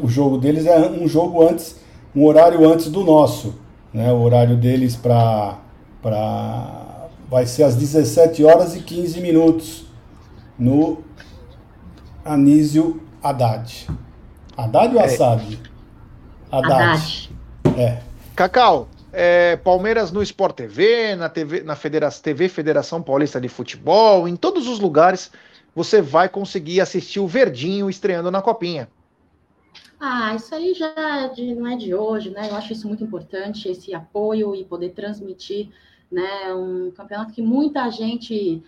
[0.00, 1.80] o jogo deles é um jogo antes,
[2.14, 3.56] um horário antes do nosso,
[3.92, 4.12] né?
[4.12, 5.58] O horário deles para
[6.00, 9.86] para vai ser às 17 horas e 15 minutos
[10.56, 10.98] no
[12.24, 13.88] Anísio Haddad.
[14.56, 15.71] Haddad ou é.
[16.52, 16.72] Haddad.
[16.72, 17.30] Haddad.
[17.76, 18.02] É.
[18.36, 24.28] Cacau, é, Palmeiras no Sport TV, na TV, na Federação, TV Federação Paulista de Futebol,
[24.28, 25.30] em todos os lugares
[25.74, 28.88] você vai conseguir assistir o Verdinho estreando na Copinha.
[29.98, 32.48] Ah, isso aí já de, não é de hoje, né?
[32.50, 35.68] Eu acho isso muito importante, esse apoio e poder transmitir,
[36.10, 36.52] né?
[36.52, 38.62] Um campeonato que muita gente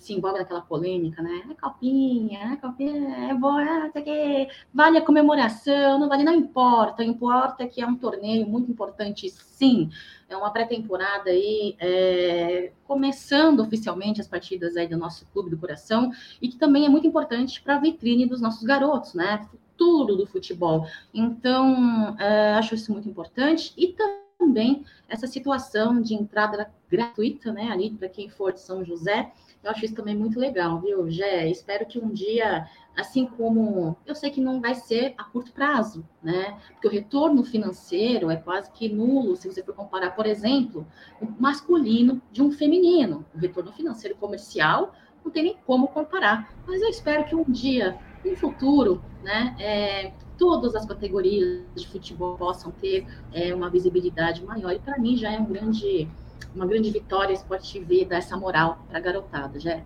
[0.00, 1.42] se envolve naquela polêmica, né?
[1.48, 7.04] É copinha, é copinha, é boa, é, que vale a comemoração, não vale, não importa,
[7.04, 9.88] importa que é um torneio muito importante, sim.
[10.28, 16.10] É uma pré-temporada aí, é, começando oficialmente as partidas aí do nosso clube do coração,
[16.42, 19.46] e que também é muito importante para a vitrine dos nossos garotos, né?
[19.50, 20.86] Futuro do futebol.
[21.14, 23.94] Então, é, acho isso muito importante, e
[24.38, 29.32] também essa situação de entrada gratuita, né, ali para quem for de São José,
[29.62, 31.48] eu acho isso também muito legal, viu, Gé?
[31.48, 36.06] Espero que um dia, assim como eu sei que não vai ser a curto prazo,
[36.22, 36.58] né?
[36.72, 40.86] Porque o retorno financeiro é quase que nulo se você for comparar, por exemplo,
[41.20, 43.26] o masculino de um feminino.
[43.34, 44.94] O retorno financeiro comercial
[45.24, 46.52] não tem nem como comparar.
[46.66, 52.36] Mas eu espero que um dia, no futuro, né, é, todas as categorias de futebol
[52.36, 54.72] possam ter é, uma visibilidade maior.
[54.72, 56.08] E para mim já é um grande
[56.54, 59.78] uma grande vitória Sport TV dar essa moral para a garotada, já.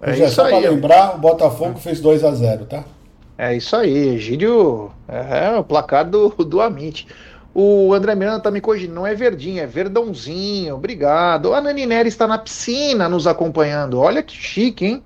[0.00, 2.84] É já, só para lembrar, o Botafogo fez 2 a 0 tá?
[3.38, 7.06] É isso aí, Egídio é, é o placar do, do Amit.
[7.54, 11.54] O André Miranda tá me corrigindo, não é verdinho, é verdãozinho, obrigado.
[11.54, 15.02] A Nani Nery está na piscina nos acompanhando, olha que chique, hein?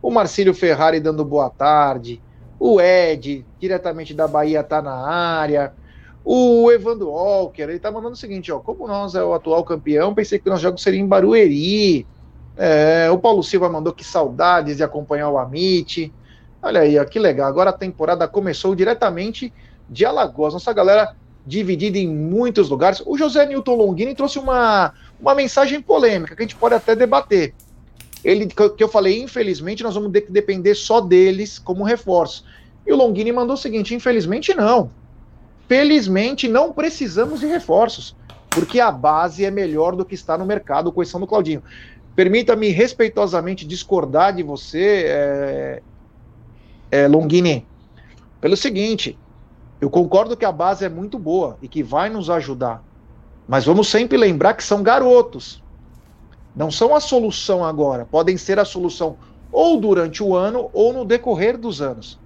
[0.00, 2.22] O Marcílio Ferrari dando boa tarde.
[2.58, 5.72] O Ed, diretamente da Bahia, tá na área.
[6.30, 10.12] O Evandro Walker, ele tá mandando o seguinte, ó, como nós é o atual campeão,
[10.12, 12.06] pensei que o nosso jogo seria em Barueri.
[12.54, 16.12] É, o Paulo Silva mandou que saudades de acompanhar o Amit.
[16.62, 17.48] Olha aí, ó, que legal.
[17.48, 19.50] Agora a temporada começou diretamente
[19.88, 20.52] de Alagoas.
[20.52, 23.02] Nossa galera dividida em muitos lugares.
[23.06, 27.54] O José Newton Longini trouxe uma, uma mensagem polêmica que a gente pode até debater.
[28.22, 32.44] Ele que eu falei, infelizmente, nós vamos ter que depender só deles como reforço.
[32.86, 34.90] E o Longini mandou o seguinte: infelizmente não.
[35.68, 38.16] Felizmente, não precisamos de reforços,
[38.48, 41.62] porque a base é melhor do que está no mercado, exceção do Claudinho.
[42.16, 45.82] Permita-me respeitosamente discordar de você, é,
[46.90, 47.66] é, Longini,
[48.40, 49.18] pelo seguinte:
[49.78, 52.82] eu concordo que a base é muito boa e que vai nos ajudar,
[53.46, 55.62] mas vamos sempre lembrar que são garotos.
[56.56, 59.16] Não são a solução agora, podem ser a solução
[59.52, 62.18] ou durante o ano ou no decorrer dos anos.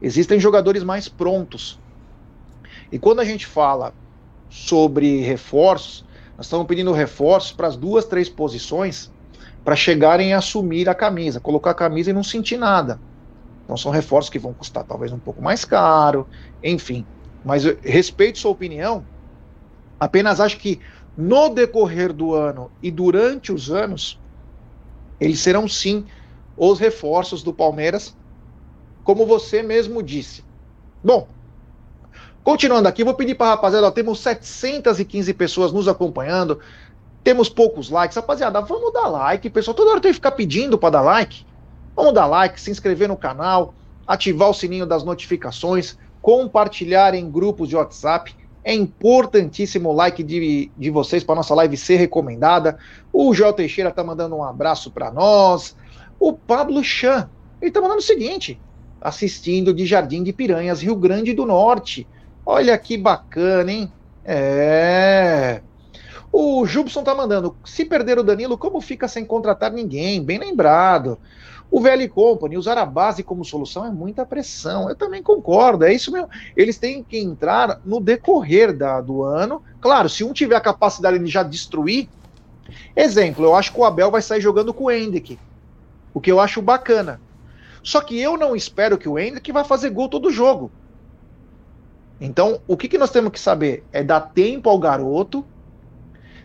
[0.00, 1.78] Existem jogadores mais prontos,
[2.90, 3.92] e quando a gente fala
[4.48, 6.04] sobre reforços,
[6.36, 9.10] nós estamos pedindo reforços para as duas, três posições
[9.64, 13.00] para chegarem a assumir a camisa, colocar a camisa e não sentir nada.
[13.64, 16.28] Então são reforços que vão custar talvez um pouco mais caro,
[16.62, 17.04] enfim.
[17.44, 19.04] Mas respeito sua opinião,
[19.98, 20.80] apenas acho que
[21.16, 24.20] no decorrer do ano e durante os anos,
[25.18, 26.06] eles serão sim
[26.56, 28.16] os reforços do Palmeiras,
[29.02, 30.44] como você mesmo disse.
[31.02, 31.35] Bom,
[32.46, 36.60] Continuando aqui, vou pedir para a rapaziada, ó, temos 715 pessoas nos acompanhando,
[37.24, 38.14] temos poucos likes.
[38.14, 39.74] Rapaziada, vamos dar like, pessoal.
[39.74, 41.44] Toda hora tem que ficar pedindo para dar like.
[41.96, 43.74] Vamos dar like, se inscrever no canal,
[44.06, 48.32] ativar o sininho das notificações, compartilhar em grupos de WhatsApp.
[48.62, 52.78] É importantíssimo o like de, de vocês para nossa live ser recomendada.
[53.12, 55.76] O Joel Teixeira tá mandando um abraço para nós.
[56.16, 57.28] O Pablo Chan,
[57.60, 58.60] ele tá mandando o seguinte:
[59.00, 62.06] assistindo de Jardim de Piranhas, Rio Grande do Norte.
[62.48, 63.92] Olha que bacana, hein?
[64.24, 65.60] É.
[66.30, 67.56] O Jubson tá mandando.
[67.64, 70.22] Se perder o Danilo, como fica sem contratar ninguém?
[70.22, 71.18] Bem lembrado.
[71.68, 74.88] O VL Company, usar a base como solução é muita pressão.
[74.88, 76.28] Eu também concordo, é isso mesmo.
[76.56, 79.60] Eles têm que entrar no decorrer da, do ano.
[79.80, 82.08] Claro, se um tiver a capacidade de já destruir.
[82.94, 85.36] Exemplo, eu acho que o Abel vai sair jogando com o Hendrick.
[86.14, 87.20] O que eu acho bacana.
[87.82, 90.70] Só que eu não espero que o Hendrick vai fazer gol todo jogo.
[92.20, 93.84] Então, o que, que nós temos que saber?
[93.92, 95.44] É dar tempo ao garoto,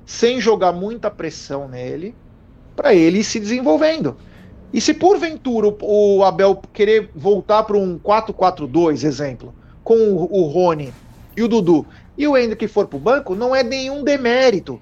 [0.06, 2.14] sem jogar muita pressão nele,
[2.76, 4.18] para ele ir se desenvolvendo.
[4.74, 9.54] E se porventura o, o Abel querer voltar para um 4-4-2, exemplo,
[9.84, 10.94] com o, o Rony
[11.36, 11.86] e o Dudu,
[12.18, 14.82] e o Hendrick for para o banco, não é nenhum demérito,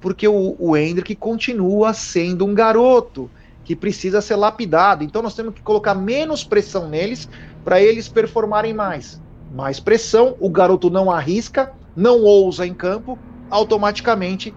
[0.00, 3.30] porque o, o Hendrick continua sendo um garoto
[3.64, 5.04] que precisa ser lapidado.
[5.04, 7.28] Então nós temos que colocar menos pressão neles
[7.64, 9.21] para eles performarem mais.
[9.54, 13.18] Mais pressão, o garoto não arrisca, não ousa em campo,
[13.50, 14.54] automaticamente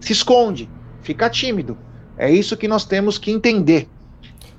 [0.00, 0.68] se esconde,
[1.02, 1.76] fica tímido.
[2.16, 3.88] É isso que nós temos que entender.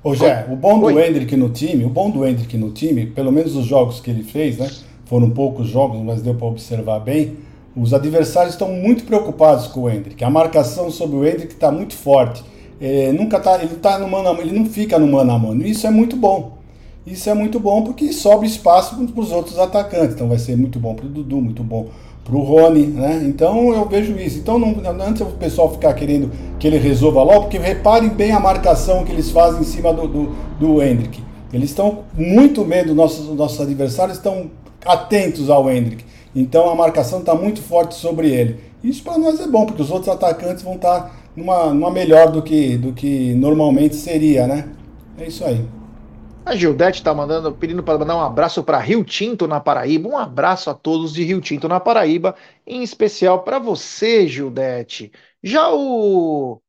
[0.04, 1.08] Ô Jé, o bom do Oi.
[1.08, 4.24] Hendrick no time, o bom do Hendrick no time, pelo menos os jogos que ele
[4.24, 4.68] fez, né?
[5.06, 7.36] Foram poucos jogos, mas deu para observar bem.
[7.76, 10.22] Os adversários estão muito preocupados com o Hendrick.
[10.24, 12.42] A marcação sobre o Hendrick está muito forte.
[12.80, 15.38] É, nunca tá, ele tá no mano a mano, ele não fica no mano a
[15.38, 15.64] mano.
[15.64, 16.58] Isso é muito bom.
[17.06, 20.14] Isso é muito bom porque sobe espaço para os outros atacantes.
[20.14, 21.88] Então vai ser muito bom para o Dudu, muito bom
[22.24, 23.22] para o Rony, né?
[23.26, 24.38] Então eu vejo isso.
[24.38, 28.38] Então não, antes o pessoal ficar querendo que ele resolva logo, porque reparem bem a
[28.38, 31.22] marcação que eles fazem em cima do, do, do Hendrick.
[31.52, 34.50] Eles estão muito medo, nossos, nossos adversários estão
[34.84, 36.04] atentos ao Hendrick.
[36.34, 38.58] Então a marcação está muito forte sobre ele.
[38.82, 42.30] Isso para nós é bom, porque os outros atacantes vão estar tá numa, numa melhor
[42.30, 44.68] do que, do que normalmente seria, né?
[45.18, 45.64] É isso aí.
[46.44, 50.08] A Gildete está mandando, pedindo para mandar um abraço para Rio Tinto na Paraíba.
[50.08, 52.34] Um abraço a todos de Rio Tinto na Paraíba,
[52.66, 55.12] em especial para você, Gildete.
[55.42, 56.60] Já o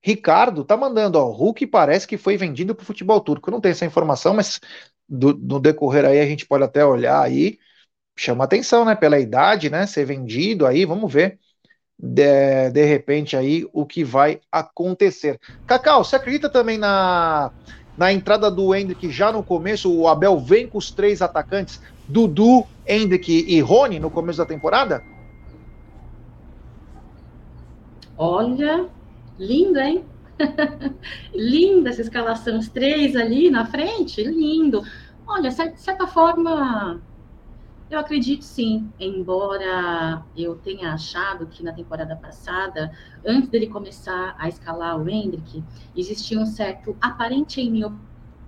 [0.00, 3.48] Ricardo tá mandando, ó, o Hulk parece que foi vendido para o futebol turco.
[3.50, 4.60] Eu não tenho essa informação, mas
[5.08, 7.58] do, no decorrer aí a gente pode até olhar aí.
[8.16, 8.94] Chama atenção, né?
[8.94, 9.86] Pela idade, né?
[9.86, 11.38] Ser vendido aí, vamos ver.
[11.98, 15.40] De, de repente aí o que vai acontecer.
[15.66, 17.52] Cacau, você acredita também na
[17.96, 22.64] na entrada do Hendrick já no começo, o Abel vem com os três atacantes, Dudu,
[22.86, 25.02] Hendrick e Rony no começo da temporada?
[28.16, 28.88] Olha,
[29.38, 30.04] lindo, hein?
[31.34, 34.82] Linda essa escalação, os três ali na frente, lindo.
[35.26, 37.02] Olha, de certa forma,
[37.88, 42.90] eu acredito sim, embora eu tenha achado que na temporada passada,
[43.24, 47.92] antes dele começar a escalar o Hendrick, existia um certo, aparente em minha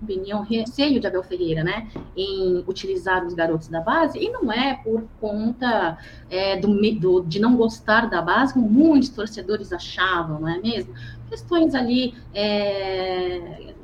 [0.01, 4.75] opinião, receio de Abel Ferreira, né, em utilizar os garotos da base, e não é
[4.75, 5.97] por conta
[6.29, 10.93] é, do, do, de não gostar da base, como muitos torcedores achavam, não é mesmo?
[11.27, 13.75] Questões ali é,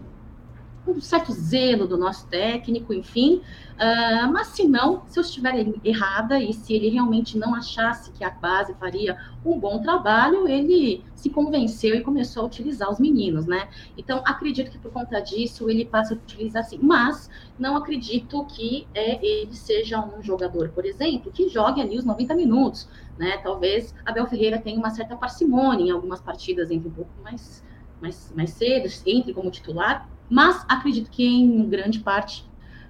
[0.87, 3.41] um certo zelo do nosso técnico, enfim.
[3.75, 8.23] Uh, mas se não, se eu estiver errada e se ele realmente não achasse que
[8.23, 13.45] a base faria um bom trabalho, ele se convenceu e começou a utilizar os meninos,
[13.45, 13.67] né?
[13.97, 18.87] Então, acredito que por conta disso ele passa a utilizar assim, mas não acredito que
[18.93, 23.37] é, ele seja um jogador, por exemplo, que jogue ali os 90 minutos, né?
[23.39, 27.61] Talvez Abel Ferreira tenha uma certa parcimônia em algumas partidas entre um pouco mais,
[28.01, 32.45] mais, mais cedo, entre como titular, mas acredito que em grande parte,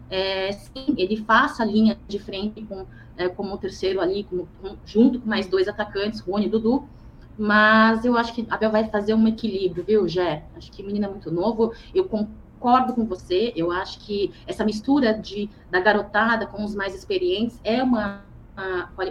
[0.09, 2.85] é, sim, ele faça a linha de frente com,
[3.17, 4.45] é, como terceiro ali, com,
[4.85, 6.87] junto com mais dois atacantes, Rony e Dudu.
[7.37, 10.45] Mas eu acho que Abel vai fazer um equilíbrio, viu, Jé?
[10.55, 11.73] Acho que o menino é muito novo.
[11.93, 13.51] Eu concordo com você.
[13.57, 18.23] Eu acho que essa mistura de, da garotada com os mais experientes é uma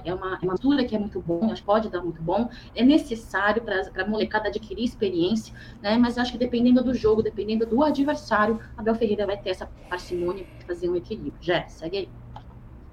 [0.04, 2.48] é uma, é uma mistura que é muito bom, acho que pode dar muito bom,
[2.74, 5.96] é necessário para a molecada adquirir experiência, né?
[5.98, 10.44] Mas acho que dependendo do jogo, dependendo do adversário, Abel Ferreira vai ter essa parcimônia
[10.58, 11.34] para fazer um equilíbrio.
[11.40, 12.08] Já, segue aí.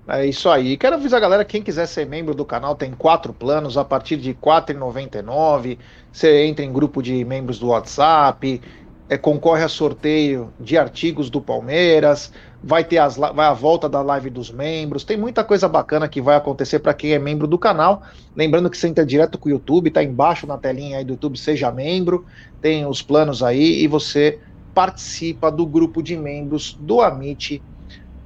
[0.07, 0.77] É isso aí.
[0.77, 4.17] Quero avisar a galera, quem quiser ser membro do canal, tem quatro planos a partir
[4.17, 5.77] de R$ 4,99.
[6.11, 8.59] Você entra em grupo de membros do WhatsApp,
[9.07, 12.33] é, concorre a sorteio de artigos do Palmeiras,
[12.63, 16.21] vai ter as, vai a volta da live dos membros, tem muita coisa bacana que
[16.21, 18.03] vai acontecer para quem é membro do canal.
[18.35, 21.37] Lembrando que você entra direto com o YouTube, tá embaixo na telinha aí do YouTube,
[21.37, 22.25] seja membro,
[22.61, 24.39] tem os planos aí e você
[24.73, 27.61] participa do grupo de membros do Amit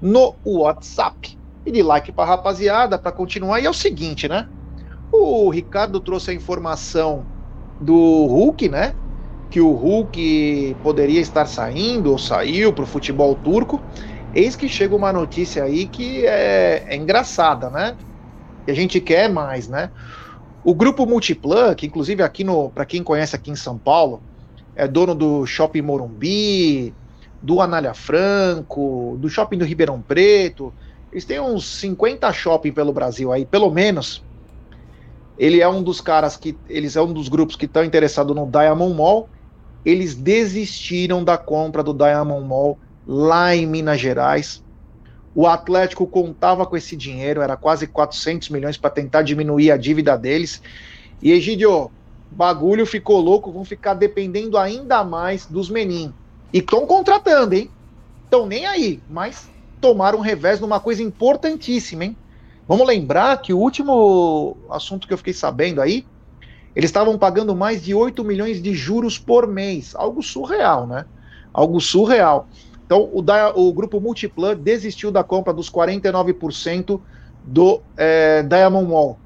[0.02, 1.38] no WhatsApp.
[1.66, 3.60] E de like para rapaziada para continuar.
[3.60, 4.48] E é o seguinte, né?
[5.12, 7.26] O Ricardo trouxe a informação
[7.82, 8.94] do Hulk, né?
[9.56, 13.82] que o Hulk poderia estar saindo ou saiu para o futebol turco.
[14.36, 17.96] Eis que chega uma notícia aí que é, é engraçada, né?
[18.68, 19.90] E a gente quer mais, né?
[20.64, 24.22] O grupo Multiplan, que inclusive aqui no, para quem conhece aqui em São Paulo,
[24.76, 26.94] é dono do Shopping Morumbi,
[27.42, 30.74] do Anália Franco, do Shopping do Ribeirão Preto.
[31.12, 34.22] Eles têm uns 50 shopping pelo Brasil aí, pelo menos.
[35.38, 38.50] Ele é um dos caras que eles é um dos grupos que estão interessados no
[38.52, 39.30] Diamond Mall
[39.86, 44.64] eles desistiram da compra do Diamond Mall lá em Minas Gerais.
[45.34, 50.18] O Atlético contava com esse dinheiro, era quase 400 milhões para tentar diminuir a dívida
[50.18, 50.62] deles.
[51.22, 51.92] E Egidio,
[52.32, 56.14] bagulho ficou louco, vão ficar dependendo ainda mais dos menin.
[56.54, 57.70] E estão contratando, hein?
[58.24, 59.50] Estão nem aí, mas
[59.82, 62.18] tomaram um revés numa coisa importantíssima, hein?
[62.68, 66.06] Vamos lembrar que o último assunto que eu fiquei sabendo aí,
[66.76, 69.94] eles estavam pagando mais de 8 milhões de juros por mês.
[69.96, 71.06] Algo surreal, né?
[71.54, 72.50] Algo surreal.
[72.86, 73.24] Então, o,
[73.68, 77.00] o grupo Multiplan desistiu da compra dos 49%
[77.44, 79.18] do é, Diamond Mall.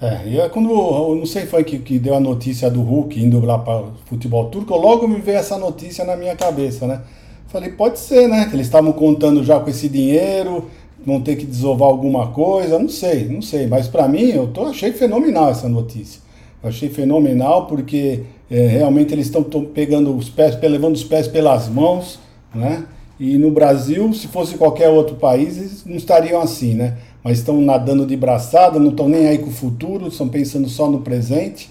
[0.00, 3.22] É, e é quando, eu não sei foi que, que deu a notícia do Hulk
[3.22, 7.00] indo lá para o futebol turco, logo me veio essa notícia na minha cabeça, né?
[7.46, 8.46] Falei, pode ser, né?
[8.46, 10.68] Que eles estavam contando já com esse dinheiro,
[11.06, 13.66] vão ter que desovar alguma coisa, não sei, não sei.
[13.66, 16.20] Mas para mim, eu tô, achei fenomenal essa notícia.
[16.62, 21.68] Eu achei fenomenal porque é, realmente eles estão pegando os pés, levando os pés pelas
[21.68, 22.18] mãos,
[22.54, 22.84] né?
[23.18, 26.96] E no Brasil, se fosse qualquer outro país, eles não estariam assim, né?
[27.22, 30.90] Mas estão nadando de braçada, não estão nem aí com o futuro, estão pensando só
[30.90, 31.70] no presente.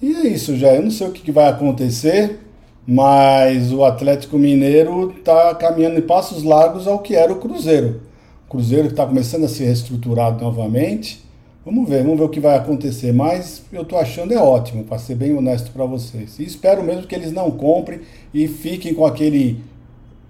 [0.00, 0.74] E é isso, já.
[0.74, 2.40] Eu não sei o que, vai acontecer,
[2.86, 8.00] mas o Atlético Mineiro está caminhando em passos largos ao que era o Cruzeiro.
[8.46, 11.22] O Cruzeiro está começando a se reestruturar novamente.
[11.64, 13.12] Vamos ver, vamos ver o que vai acontecer.
[13.12, 16.38] Mas eu estou achando é ótimo, para ser bem honesto para vocês.
[16.38, 18.00] E espero mesmo que eles não comprem
[18.34, 19.62] e fiquem com aquele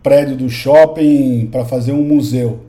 [0.03, 2.61] prédio do shopping para fazer um museu.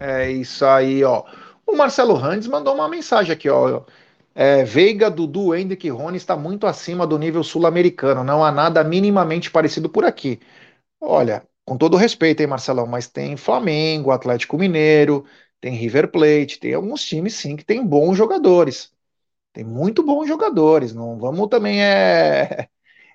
[0.00, 1.24] É isso aí, ó.
[1.66, 3.82] O Marcelo Randes mandou uma mensagem aqui, ó.
[4.34, 8.22] É, Veiga, Dudu, Hendrick e Rony está muito acima do nível sul-americano.
[8.24, 10.40] Não há nada minimamente parecido por aqui.
[11.00, 15.24] Olha, com todo respeito, hein, Marcelão, mas tem Flamengo, Atlético Mineiro,
[15.60, 18.92] tem River Plate, tem alguns times sim que tem bons jogadores.
[19.52, 20.94] Tem muito bons jogadores.
[20.94, 22.68] Não vamos também é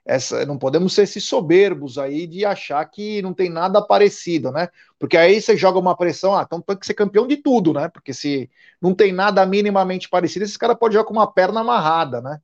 [0.06, 4.68] essa, não podemos ser esses soberbos aí de achar que não tem nada parecido, né?
[5.00, 7.88] Porque aí você joga uma pressão, ah, então tem que ser campeão de tudo, né?
[7.88, 8.50] Porque se
[8.82, 12.42] não tem nada minimamente parecido, esse cara pode jogar com uma perna amarrada, né?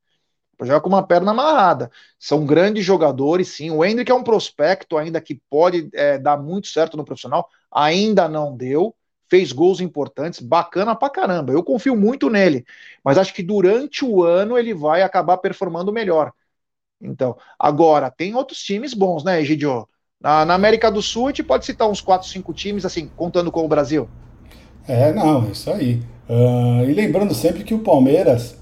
[0.57, 1.91] Pode jogar com uma perna amarrada.
[2.17, 3.71] São grandes jogadores, sim.
[3.71, 8.27] O Hendrick é um prospecto ainda que pode é, dar muito certo no profissional, ainda
[8.29, 8.95] não deu.
[9.29, 11.53] Fez gols importantes, bacana pra caramba.
[11.53, 12.65] Eu confio muito nele,
[13.03, 16.31] mas acho que durante o ano ele vai acabar performando melhor.
[17.01, 19.87] Então, agora, tem outros times bons, né, Egidio?
[20.19, 23.51] Na, na, América do Sul, a gente pode citar uns 4, 5 times, assim, contando
[23.51, 24.09] com o Brasil.
[24.85, 26.01] É, não, é isso aí.
[26.27, 28.57] Uh, e lembrando sempre que o Palmeiras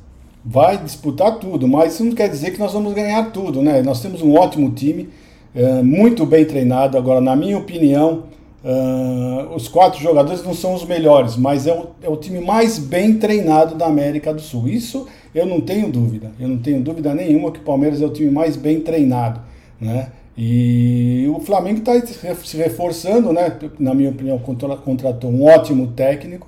[0.46, 3.82] vai disputar tudo, mas isso não quer dizer que nós vamos ganhar tudo, né?
[3.82, 5.10] Nós temos um ótimo time,
[5.56, 6.96] uh, muito bem treinado.
[6.96, 8.26] Agora, na minha opinião,
[8.68, 12.78] uh, os quatro jogadores não são os melhores, mas é o, é o time mais
[12.78, 14.68] bem treinado da América do Sul.
[14.68, 18.10] Isso eu não tenho dúvida, eu não tenho dúvida nenhuma que o Palmeiras é o
[18.10, 19.40] time mais bem treinado,
[19.80, 20.10] né?
[20.38, 23.58] E o Flamengo está se reforçando, né?
[23.80, 26.48] Na minha opinião, contratou um ótimo técnico,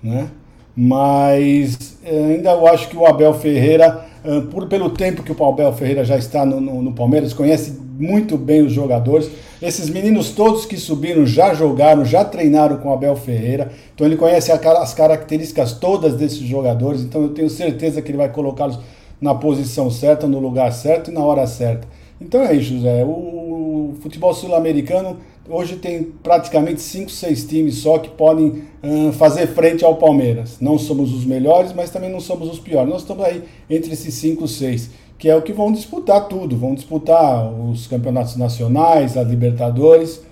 [0.00, 0.28] né?
[0.76, 4.06] Mas eh, ainda eu acho que o Abel Ferreira,
[4.52, 8.36] por, pelo tempo que o Abel Ferreira já está no, no, no Palmeiras, conhece muito
[8.36, 9.30] bem os jogadores.
[9.62, 13.70] Esses meninos todos que subiram já jogaram, já treinaram com Abel Ferreira.
[13.94, 17.02] Então ele conhece as características todas desses jogadores.
[17.02, 18.78] Então eu tenho certeza que ele vai colocá-los
[19.20, 21.86] na posição certa, no lugar certo e na hora certa.
[22.20, 23.04] Então é isso, José.
[23.04, 25.16] O futebol sul-americano
[25.48, 28.64] hoje tem praticamente 5, 6 times só que podem
[29.12, 30.58] fazer frente ao Palmeiras.
[30.60, 32.90] Não somos os melhores, mas também não somos os piores.
[32.90, 36.74] Nós estamos aí entre esses 5, 6 que é o que vão disputar tudo, vão
[36.74, 40.22] disputar os campeonatos nacionais, a Libertadores.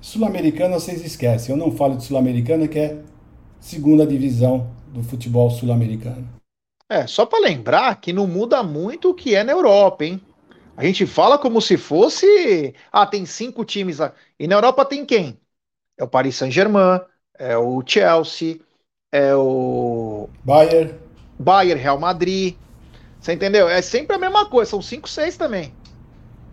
[0.00, 2.96] Sul-Americana vocês esquecem, eu não falo de Sul-Americana, que é
[3.60, 6.26] segunda divisão do futebol sul-americano.
[6.88, 10.18] É, só para lembrar que não muda muito o que é na Europa, hein?
[10.74, 12.74] A gente fala como se fosse.
[12.90, 14.14] Ah, tem cinco times lá.
[14.38, 15.38] E na Europa tem quem?
[15.98, 17.02] É o Paris Saint-Germain,
[17.38, 18.58] é o Chelsea,
[19.12, 20.30] é o.
[20.42, 20.94] Bayern.
[21.38, 22.56] Bayern, Real Madrid,
[23.20, 23.68] você entendeu?
[23.68, 25.74] É sempre a mesma coisa, são 5, 6 também.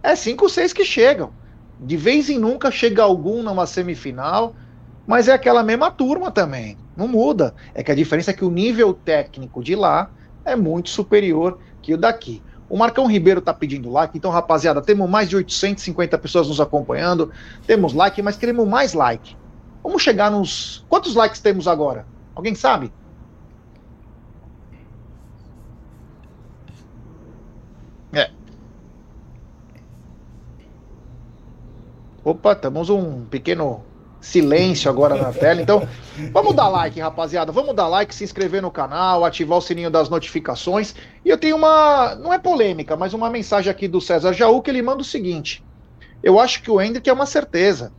[0.03, 1.31] É 5, 6 que chegam.
[1.79, 4.53] De vez em nunca chega algum numa semifinal,
[5.05, 6.77] mas é aquela mesma turma também.
[6.95, 7.55] Não muda.
[7.73, 10.11] É que a diferença é que o nível técnico de lá
[10.43, 12.43] é muito superior que o daqui.
[12.69, 17.31] O Marcão Ribeiro tá pedindo like, então, rapaziada, temos mais de 850 pessoas nos acompanhando.
[17.65, 19.37] Temos like, mas queremos mais like.
[19.81, 20.85] Vamos chegar nos.
[20.89, 22.05] Quantos likes temos agora?
[22.35, 22.91] Alguém sabe?
[32.27, 33.85] Opa, temos um pequeno
[34.19, 35.61] silêncio agora na tela.
[35.61, 35.87] Então,
[36.33, 37.53] vamos dar like, rapaziada.
[37.53, 40.93] Vamos dar like, se inscrever no canal, ativar o sininho das notificações.
[41.23, 44.69] E eu tenho uma, não é polêmica, mas uma mensagem aqui do César Jaú que
[44.69, 45.63] ele manda o seguinte:
[46.21, 47.93] Eu acho que o Hendrick é uma certeza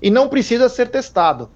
[0.00, 1.50] e não precisa ser testado.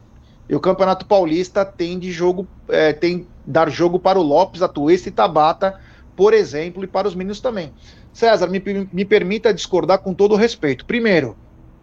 [0.48, 5.08] E o Campeonato Paulista tem de jogo, é, tem dar jogo para o Lopes, Atuesta
[5.08, 5.78] e Tabata
[6.16, 7.72] por exemplo, e para os meninos também.
[8.12, 10.84] César, me, me permita discordar com todo respeito.
[10.84, 11.34] Primeiro,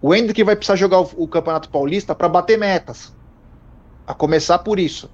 [0.02, 3.16] o Hendrick vai precisar jogar o, o Campeonato Paulista para bater metas.
[4.06, 5.10] A começar por isso.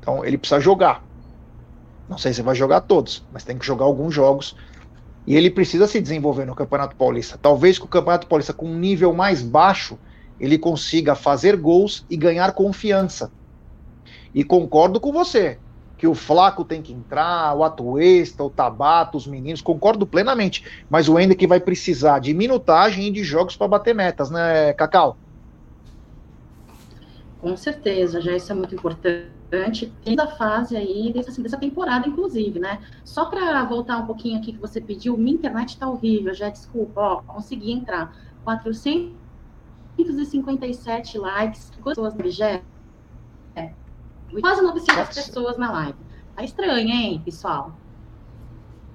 [0.00, 1.02] Então, ele precisa jogar.
[2.08, 4.56] Não sei se vai jogar todos, mas tem que jogar alguns jogos.
[5.26, 7.38] E ele precisa se desenvolver no Campeonato Paulista.
[7.40, 9.98] Talvez com o Campeonato Paulista com um nível mais baixo,
[10.38, 13.32] ele consiga fazer gols e ganhar confiança.
[14.34, 15.58] E concordo com você
[16.04, 20.62] que o Flaco tem que entrar, o Atuesta, o Tabata, os meninos, concordo plenamente.
[20.90, 25.16] Mas o Hendrick vai precisar de minutagem e de jogos para bater metas, né, Cacau?
[27.40, 32.58] Com certeza, já isso é muito importante desde a fase aí dessa, dessa temporada, inclusive,
[32.58, 32.80] né?
[33.02, 37.00] Só para voltar um pouquinho aqui que você pediu, minha internet está horrível, já desculpa,
[37.00, 38.14] ó, consegui entrar.
[38.44, 42.60] 457 likes, pessoas no é,
[44.40, 45.98] quase 900 pessoas na live.
[46.34, 47.72] Tá estranho, hein, pessoal?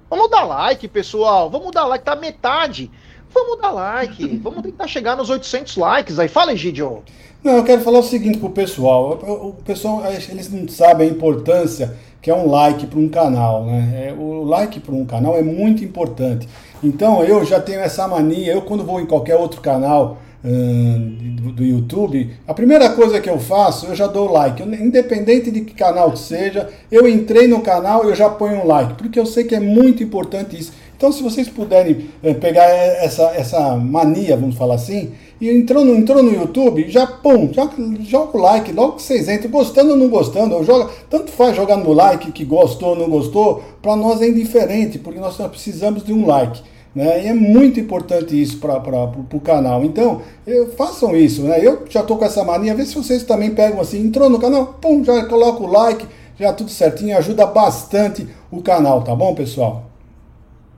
[0.09, 1.49] Vamos dar like, pessoal.
[1.49, 2.91] Vamos dar like, tá metade.
[3.33, 4.37] Vamos dar like.
[4.43, 6.27] Vamos tentar chegar nos 800 likes aí.
[6.27, 7.03] Fala, Egidio.
[7.43, 9.11] Não, eu quero falar o seguinte pro pessoal.
[9.11, 14.07] O pessoal, eles não sabem a importância que é um like para um canal, né?
[14.09, 16.49] É, o like para um canal é muito importante.
[16.83, 18.51] Então eu já tenho essa mania.
[18.51, 23.87] Eu quando vou em qualquer outro canal do, YouTube, a primeira coisa que eu faço,
[23.87, 24.63] eu já dou like.
[24.63, 28.93] Independente de que canal que seja, eu entrei no canal, eu já ponho um like,
[28.93, 30.71] porque eu sei que é muito importante isso.
[30.95, 35.95] Então, se vocês puderem é, pegar essa, essa mania, vamos falar assim, e entrou no,
[35.95, 37.69] entrou no YouTube, já pum, já
[38.01, 41.77] joga o like, logo que vocês entram, gostando ou não gostando, joga, tanto faz jogar
[41.77, 46.11] no like que gostou ou não gostou, para nós é indiferente, porque nós precisamos de
[46.11, 46.61] um like.
[46.93, 47.25] Né?
[47.25, 49.83] E é muito importante isso para o canal.
[49.83, 51.43] Então, eu, façam isso.
[51.43, 51.65] Né?
[51.65, 54.77] Eu já estou com essa mania, vê se vocês também pegam assim, entrou no canal,
[54.81, 56.05] pum, já coloca o like,
[56.39, 59.89] já tudo certinho, ajuda bastante o canal, tá bom, pessoal?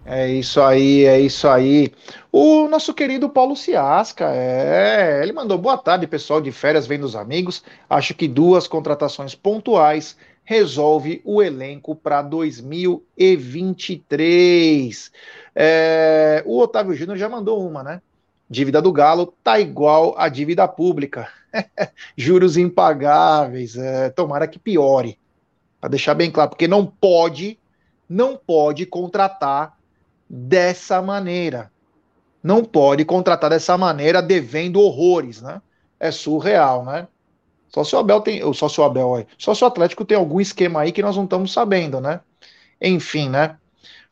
[0.04, 1.92] É isso aí, é isso aí.
[2.32, 7.16] O nosso querido Paulo Ciasca, é, ele mandou boa tarde, pessoal de férias, vem dos
[7.16, 7.64] amigos.
[7.90, 15.12] Acho que duas contratações pontuais resolve o elenco para 2023.
[15.56, 18.02] É, o Otávio Júnior já mandou uma, né?
[18.50, 21.30] Dívida do Galo tá igual a dívida pública.
[22.18, 23.78] Juros impagáveis.
[23.78, 25.18] É, tomara que piore.
[25.80, 27.58] Para deixar bem claro, porque não pode,
[28.08, 29.78] não pode contratar
[30.30, 31.72] dessa maneira.
[32.44, 35.62] Não pode contratar dessa maneira devendo horrores, né?
[36.00, 37.08] É surreal, né?
[37.70, 38.44] Só se o Abel tem.
[38.44, 41.54] O sócio Abel, só se o Atlético tem algum esquema aí que nós não estamos
[41.54, 42.20] sabendo, né?
[42.82, 43.58] Enfim, né?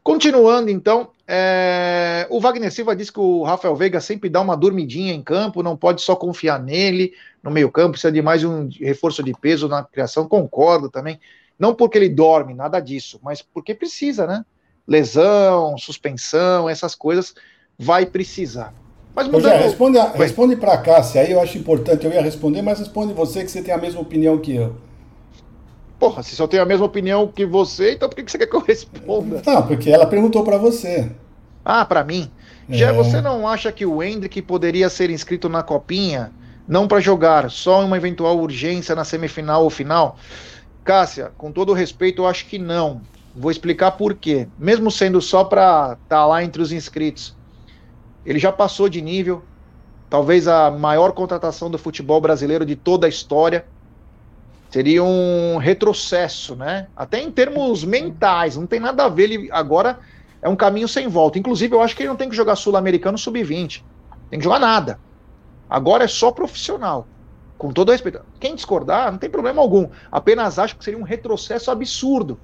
[0.09, 2.25] Continuando, então, é...
[2.31, 5.77] o Wagner Silva disse que o Rafael Veiga sempre dá uma dormidinha em campo, não
[5.77, 10.27] pode só confiar nele no meio-campo, precisa de mais um reforço de peso na criação.
[10.27, 11.19] Concordo também.
[11.59, 14.43] Não porque ele dorme, nada disso, mas porque precisa, né?
[14.87, 17.35] lesão, suspensão, essas coisas,
[17.77, 18.73] vai precisar.
[19.13, 19.51] Mas mudando...
[19.51, 22.79] Já, responde, a, responde para a Cássia, aí eu acho importante, eu ia responder, mas
[22.79, 24.75] responde você que você tem a mesma opinião que eu.
[25.99, 28.55] Porra, se só tem a mesma opinião que você, então por que você quer que
[28.55, 29.41] eu responda?
[29.45, 31.11] Não, porque ela perguntou para você.
[31.63, 32.31] Ah, para mim?
[32.69, 32.77] É.
[32.77, 36.31] Já você não acha que o Hendrick poderia ser inscrito na Copinha,
[36.67, 40.17] não para jogar, só em uma eventual urgência na semifinal ou final?
[40.83, 43.01] Cássia, com todo respeito, eu acho que não.
[43.35, 44.47] Vou explicar por quê.
[44.57, 47.35] Mesmo sendo só para estar tá lá entre os inscritos,
[48.25, 49.43] ele já passou de nível.
[50.09, 53.65] Talvez a maior contratação do futebol brasileiro de toda a história.
[54.69, 56.87] Seria um retrocesso, né?
[56.95, 59.23] Até em termos mentais, não tem nada a ver.
[59.23, 59.99] Ele agora
[60.41, 61.39] é um caminho sem volta.
[61.39, 63.83] Inclusive, eu acho que ele não tem que jogar Sul-Americano sub-20.
[64.29, 64.99] Tem que jogar nada.
[65.67, 67.07] Agora é só profissional.
[67.57, 68.21] Com todo respeito.
[68.39, 69.89] Quem discordar, não tem problema algum.
[70.11, 72.39] Apenas acho que seria um retrocesso absurdo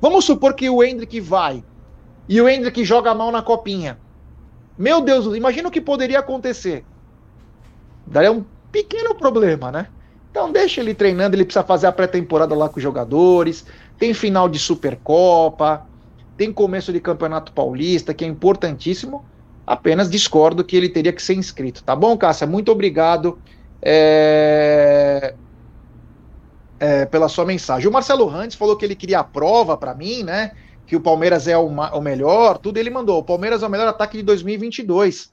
[0.00, 1.64] Vamos supor que o Hendrick vai
[2.28, 3.98] e o Hendrick joga mal na copinha.
[4.76, 6.84] Meu Deus, imagina o que poderia acontecer.
[8.06, 9.88] Daria um pequeno problema, né?
[10.36, 13.64] Então deixa ele treinando, ele precisa fazer a pré-temporada lá com os jogadores,
[13.98, 15.86] tem final de Supercopa,
[16.36, 19.24] tem começo de Campeonato Paulista, que é importantíssimo.
[19.66, 21.82] Apenas discordo que ele teria que ser inscrito.
[21.82, 22.46] Tá bom, Cássia?
[22.46, 23.38] Muito obrigado.
[23.80, 25.34] É
[26.78, 27.88] é, pela sua mensagem.
[27.88, 30.52] O Marcelo Rantes falou que ele queria a prova para mim, né?
[30.86, 33.20] Que o Palmeiras é o, o, melhor, tudo ele mandou.
[33.20, 35.32] O Palmeiras é o melhor ataque de 2022.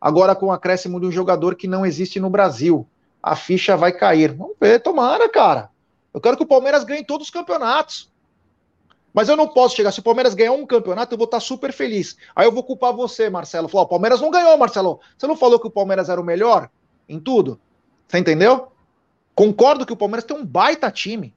[0.00, 2.86] Agora com o acréscimo de um jogador que não existe no Brasil.
[3.26, 4.32] A ficha vai cair.
[4.32, 5.70] Vamos ver, tomara, cara.
[6.12, 8.12] Eu quero que o Palmeiras ganhe todos os campeonatos.
[9.14, 9.92] Mas eu não posso chegar.
[9.92, 12.18] Se o Palmeiras ganhar um campeonato, eu vou estar super feliz.
[12.36, 13.66] Aí eu vou culpar você, Marcelo.
[13.66, 15.00] Falar, o Palmeiras não ganhou, Marcelo.
[15.16, 16.68] Você não falou que o Palmeiras era o melhor
[17.08, 17.58] em tudo?
[18.06, 18.68] Você entendeu?
[19.34, 21.34] Concordo que o Palmeiras tem um baita time,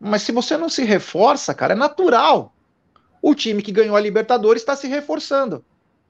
[0.00, 2.54] mas se você não se reforça, cara, é natural.
[3.20, 5.62] o time que ganhou a Libertadores está se reforçando.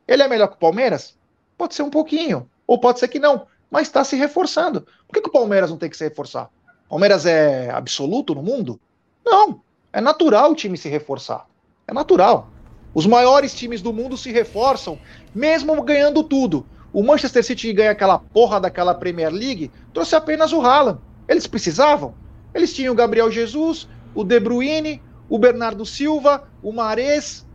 [0.07, 1.19] Ele é melhor que o Palmeiras?
[1.59, 4.83] Pode ser um pouquinho, ou pode ser que não, mas está se reforçando.
[5.07, 6.51] Por que, que o Palmeiras não tem que se reforçar?
[6.87, 8.81] O Palmeiras é absoluto no mundo?
[9.25, 9.61] Não.
[9.93, 11.47] É natural o time se reforçar.
[11.87, 12.49] É natural.
[12.95, 14.99] Os maiores times do mundo se reforçam,
[15.35, 16.67] mesmo ganhando tudo.
[16.93, 20.99] O Manchester City ganha aquela porra daquela Premier League, trouxe apenas o Haaland.
[21.29, 22.15] Eles precisavam?
[22.55, 27.47] Eles tinham o Gabriel Jesus, o De Bruyne, o Bernardo Silva, o Mares.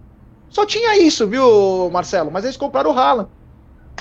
[0.49, 2.29] Só tinha isso, viu, Marcelo?
[2.29, 3.29] Mas eles compraram o Haaland.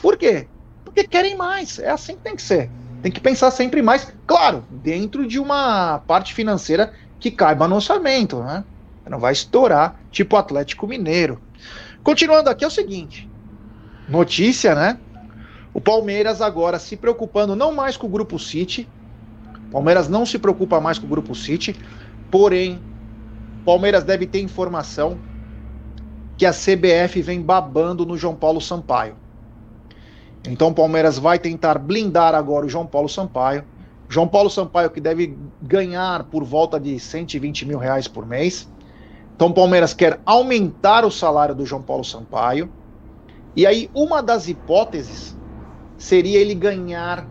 [0.03, 0.47] Por quê?
[0.91, 1.79] Porque querem mais.
[1.79, 2.69] É assim que tem que ser.
[3.01, 8.43] Tem que pensar sempre mais, claro, dentro de uma parte financeira que caiba no orçamento,
[8.43, 8.65] né?
[9.09, 11.41] Não vai estourar, tipo Atlético Mineiro.
[12.03, 13.29] Continuando aqui é o seguinte:
[14.09, 14.99] notícia, né?
[15.73, 18.89] O Palmeiras agora se preocupando não mais com o Grupo City.
[19.71, 21.77] Palmeiras não se preocupa mais com o Grupo City,
[22.31, 22.81] porém,
[23.65, 25.19] Palmeiras deve ter informação
[26.37, 29.15] que a CBF vem babando no João Paulo Sampaio.
[30.49, 33.65] Então o Palmeiras vai tentar blindar agora o João Paulo Sampaio.
[34.09, 38.69] João Paulo Sampaio que deve ganhar por volta de 120 mil reais por mês.
[39.37, 42.71] Então o Palmeiras quer aumentar o salário do João Paulo Sampaio.
[43.55, 45.37] E aí uma das hipóteses
[45.97, 47.27] seria ele ganhar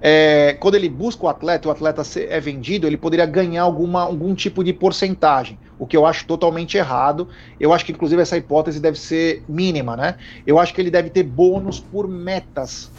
[0.00, 4.34] é, quando ele busca o atleta, o atleta é vendido, ele poderia ganhar alguma, algum
[4.34, 7.26] tipo de porcentagem, o que eu acho totalmente errado.
[7.58, 10.16] Eu acho que, inclusive, essa hipótese deve ser mínima, né?
[10.46, 12.90] Eu acho que ele deve ter bônus por metas.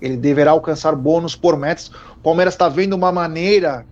[0.00, 1.88] Ele deverá alcançar bônus por metas.
[1.88, 3.86] O Palmeiras está vendo uma maneira,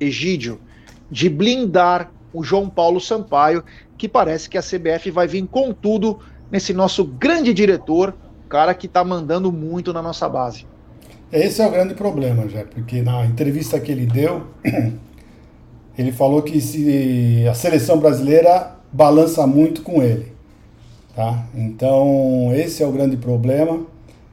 [0.00, 0.60] Egídio,
[1.08, 3.62] de blindar o João Paulo Sampaio,
[3.96, 6.18] que parece que a CBF vai vir com tudo
[6.50, 8.16] nesse nosso grande diretor,
[8.48, 10.66] cara que está mandando muito na nossa base.
[11.30, 14.48] Esse é o grande problema, já, porque na entrevista que ele deu,
[15.96, 20.32] ele falou que se a seleção brasileira balança muito com ele.
[21.14, 21.46] Tá?
[21.54, 23.80] Então, esse é o grande problema.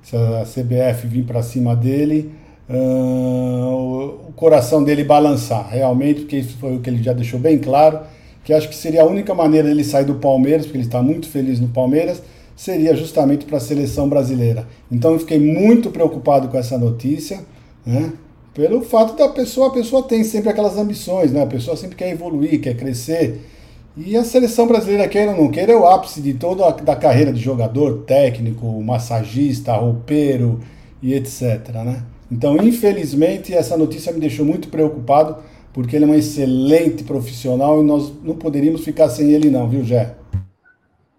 [0.04, 2.32] Se a CBF vir para cima dele,
[2.70, 7.60] uh, o coração dele balançar, realmente, porque isso foi o que ele já deixou bem
[7.60, 8.00] claro,
[8.44, 11.28] que acho que seria a única maneira dele sair do Palmeiras, porque ele está muito
[11.28, 12.22] feliz no Palmeiras,
[12.56, 14.68] seria justamente para a seleção brasileira.
[14.92, 17.42] Então eu fiquei muito preocupado com essa notícia,
[17.86, 18.12] né?
[18.54, 21.44] Pelo fato da pessoa, a pessoa tem sempre aquelas ambições, né?
[21.44, 23.40] A pessoa sempre quer evoluir, quer crescer.
[23.96, 26.96] E a seleção brasileira, queira ou não queira, é o ápice de toda a da
[26.96, 30.60] carreira de jogador, técnico, massagista, roupeiro
[31.02, 31.70] e etc.
[31.86, 32.04] Né?
[32.32, 35.38] Então, infelizmente, essa notícia me deixou muito preocupado,
[35.74, 39.84] porque ele é um excelente profissional e nós não poderíamos ficar sem ele, não, viu,
[39.84, 40.16] Jé?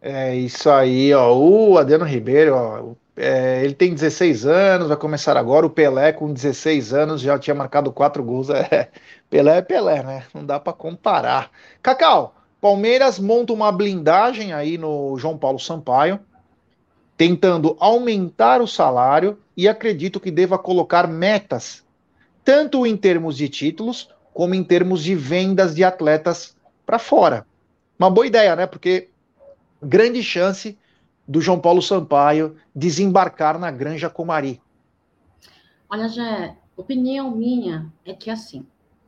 [0.01, 1.35] É isso aí, ó.
[1.35, 2.95] O Adriano Ribeiro, ó,
[3.25, 5.65] é, ele tem 16 anos, vai começar agora.
[5.65, 8.51] O Pelé, com 16 anos, já tinha marcado quatro gols.
[8.51, 8.91] É,
[9.31, 10.25] Pelé é Pelé, né?
[10.35, 11.49] Não dá para comparar.
[11.81, 16.19] Cacau, Palmeiras monta uma blindagem aí no João Paulo Sampaio,
[17.17, 21.85] tentando aumentar o salário e acredito que deva colocar metas,
[22.45, 27.47] tanto em termos de títulos, como em termos de vendas de atletas para fora.
[27.97, 28.67] Uma boa ideia, né?
[28.67, 29.11] Porque
[29.81, 30.77] grande chance
[31.27, 34.61] do João Paulo Sampaio desembarcar na Granja Comari.
[35.89, 38.67] Olha, Jé, opinião minha é que assim,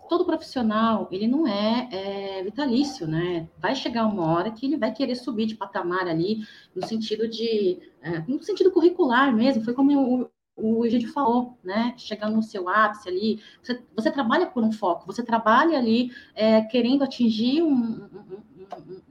[0.08, 3.48] todo profissional, ele não é, é, vitalício, né?
[3.58, 7.78] Vai chegar uma hora que ele vai querer subir de patamar ali, no sentido de,
[8.02, 11.94] é, no sentido curricular mesmo, foi como o, o Egídio falou, né?
[11.96, 16.60] Chegando no seu ápice ali, você, você trabalha por um foco, você trabalha ali é,
[16.62, 18.38] querendo atingir um, um,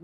[0.00, 0.03] um,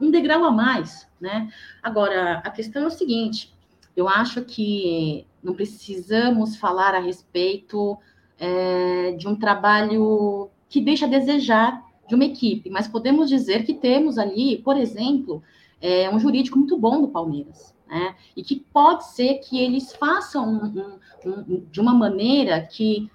[0.00, 1.50] um degrau a mais, né?
[1.82, 3.54] Agora, a questão é o seguinte:
[3.96, 7.96] eu acho que não precisamos falar a respeito
[8.38, 13.74] é, de um trabalho que deixa a desejar de uma equipe, mas podemos dizer que
[13.74, 15.42] temos ali, por exemplo,
[15.80, 17.74] é, um jurídico muito bom do Palmeiras.
[17.86, 18.16] Né?
[18.36, 23.10] E que pode ser que eles façam um, um, um, de uma maneira que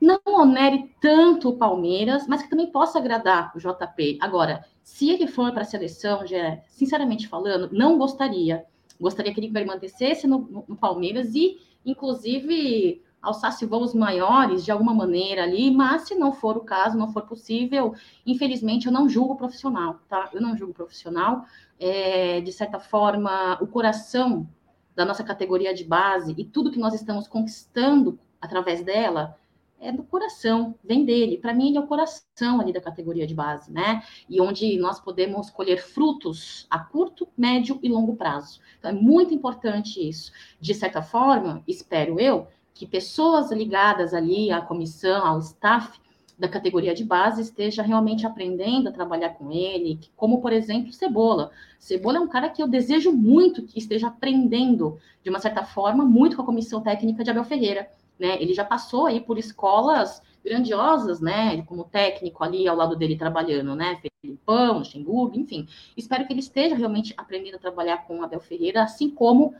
[0.00, 4.18] não onere tanto o Palmeiras, mas que também possa agradar o JP.
[4.20, 8.64] Agora, se ele for para a seleção, já, sinceramente falando, não gostaria.
[9.00, 14.92] Gostaria que ele permanecesse no, no, no Palmeiras e, inclusive, alçasse voos maiores de alguma
[14.92, 17.94] maneira ali, mas se não for o caso, não for possível,
[18.26, 20.28] infelizmente eu não julgo profissional, tá?
[20.32, 21.44] Eu não julgo profissional.
[21.78, 24.48] É, de certa forma, o coração
[24.94, 29.36] da nossa categoria de base e tudo que nós estamos conquistando através dela
[29.82, 31.36] é do coração, vem dele.
[31.36, 34.02] Para mim, ele é o coração ali da categoria de base, né?
[34.28, 38.60] E onde nós podemos colher frutos a curto, médio e longo prazo.
[38.78, 40.32] Então, é muito importante isso.
[40.60, 46.00] De certa forma, espero eu, que pessoas ligadas ali à comissão, ao staff,
[46.38, 51.52] da categoria de base esteja realmente aprendendo a trabalhar com ele, como, por exemplo, Cebola.
[51.78, 56.04] Cebola é um cara que eu desejo muito que esteja aprendendo, de uma certa forma,
[56.04, 57.88] muito com a comissão técnica de Abel Ferreira.
[58.18, 58.40] Né?
[58.40, 61.62] Ele já passou aí por escolas grandiosas, né?
[61.62, 64.00] Como técnico ali ao lado dele trabalhando, né?
[64.20, 65.66] Felipão, Luxemburgo, enfim.
[65.96, 69.54] Espero que ele esteja realmente aprendendo a trabalhar com Abel Ferreira, assim como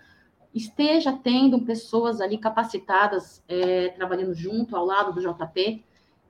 [0.55, 5.83] esteja tendo pessoas ali capacitadas é, trabalhando junto ao lado do JP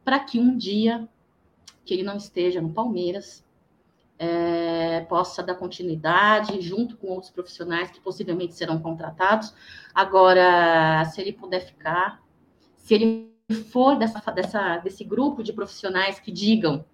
[0.04, 1.08] para que um dia
[1.84, 3.44] que ele não esteja no Palmeiras
[4.22, 9.52] é, possa dar continuidade junto com outros profissionais que possivelmente serão contratados.
[9.92, 12.22] Agora, se ele puder ficar,
[12.76, 13.32] se ele
[13.70, 16.84] for dessa, dessa, desse grupo de profissionais que digam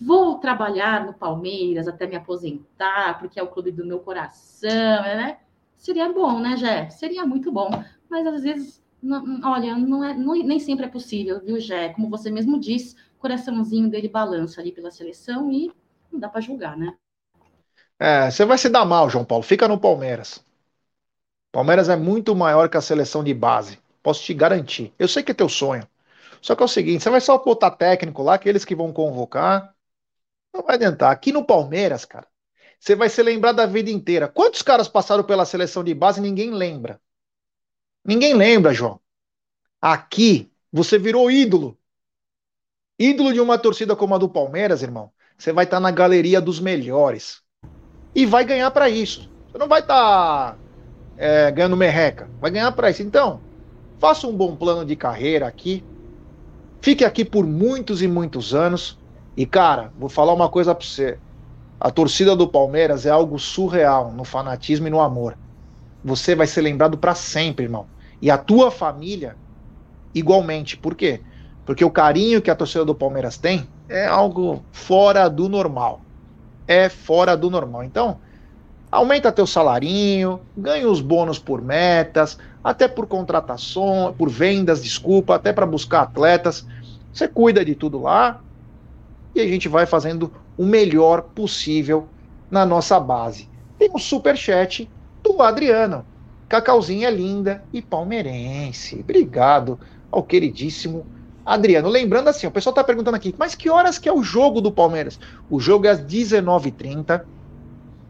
[0.00, 5.36] vou trabalhar no Palmeiras até me aposentar, porque é o clube do meu coração, né?
[5.76, 6.88] Seria bom, né, Jé?
[6.88, 7.68] Seria muito bom.
[8.08, 11.90] Mas às vezes não, olha, não é, não, nem sempre é possível, viu, Jé?
[11.90, 15.70] Como você mesmo disse, o coraçãozinho dele balança ali pela seleção e
[16.12, 16.96] não dá para julgar, né?
[17.98, 19.44] É, você vai se dar mal, João Paulo.
[19.44, 20.44] Fica no Palmeiras.
[21.52, 23.78] Palmeiras é muito maior que a seleção de base.
[24.02, 24.94] Posso te garantir.
[24.98, 25.86] Eu sei que é teu sonho.
[26.40, 29.74] Só que é o seguinte: você vai só botar técnico lá, aqueles que vão convocar.
[30.52, 31.12] Não vai adiantar.
[31.12, 32.26] Aqui no Palmeiras, cara,
[32.78, 34.28] você vai ser lembrado da vida inteira.
[34.28, 37.00] Quantos caras passaram pela seleção de base e ninguém lembra?
[38.04, 39.00] Ninguém lembra, João.
[39.80, 41.78] Aqui, você virou ídolo.
[42.98, 45.12] Ídolo de uma torcida como a do Palmeiras, irmão.
[45.40, 47.40] Você vai estar tá na galeria dos melhores.
[48.14, 49.30] E vai ganhar para isso.
[49.50, 50.56] Você não vai estar tá,
[51.16, 52.28] é, ganhando merreca.
[52.38, 53.02] Vai ganhar para isso.
[53.02, 53.40] Então,
[53.98, 55.82] faça um bom plano de carreira aqui.
[56.82, 58.98] Fique aqui por muitos e muitos anos.
[59.34, 61.18] E, cara, vou falar uma coisa para você.
[61.80, 65.38] A torcida do Palmeiras é algo surreal no fanatismo e no amor
[66.04, 67.86] você vai ser lembrado para sempre, irmão.
[68.20, 69.36] E a tua família,
[70.14, 70.76] igualmente.
[70.76, 71.22] Por quê?
[71.64, 76.00] Porque o carinho que a torcida do Palmeiras tem é algo fora do normal.
[76.66, 77.82] É fora do normal.
[77.82, 78.18] Então,
[78.90, 85.52] aumenta teu salarinho, ganha os bônus por metas, até por contratação, por vendas, desculpa, até
[85.52, 86.64] para buscar atletas.
[87.12, 88.40] Você cuida de tudo lá
[89.34, 92.06] e a gente vai fazendo o melhor possível
[92.48, 93.48] na nossa base.
[93.76, 94.88] Tem um super chat
[95.22, 96.06] do Adriano.
[96.48, 99.00] Cacauzinha linda e palmeirense.
[99.00, 99.78] Obrigado
[100.10, 101.06] ao queridíssimo
[101.50, 101.88] Adriano.
[101.88, 104.70] Lembrando assim, o pessoal está perguntando aqui, mas que horas que é o jogo do
[104.70, 105.18] Palmeiras?
[105.50, 107.24] O jogo é às 19h30,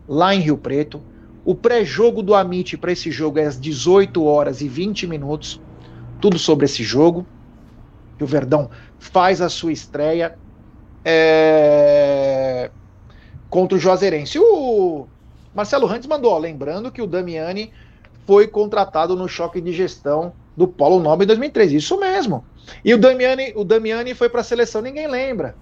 [0.07, 1.01] lá em Rio Preto.
[1.43, 5.59] O pré-jogo do Amit para esse jogo é às 18 horas e 20 minutos.
[6.21, 7.25] Tudo sobre esse jogo.
[8.21, 8.69] o Verdão
[8.99, 10.39] faz a sua estreia
[11.03, 12.71] é...
[13.49, 14.39] contra o Juazeirense.
[14.39, 15.07] O
[15.55, 17.73] Marcelo Rantes mandou, ó, lembrando que o Damiani
[18.27, 21.77] foi contratado no choque de gestão do Polo Nobre em 2013.
[21.77, 22.45] Isso mesmo.
[22.85, 25.55] E o Damiani, o Damiani foi para a seleção, ninguém lembra.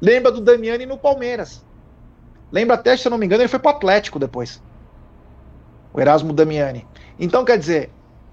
[0.00, 1.64] Lembra do Damiani no Palmeiras.
[2.50, 4.62] Lembra até, se eu não me engano, ele foi para o Atlético depois.
[5.92, 6.86] O Erasmo Damiani.
[7.18, 7.90] Então, quer dizer,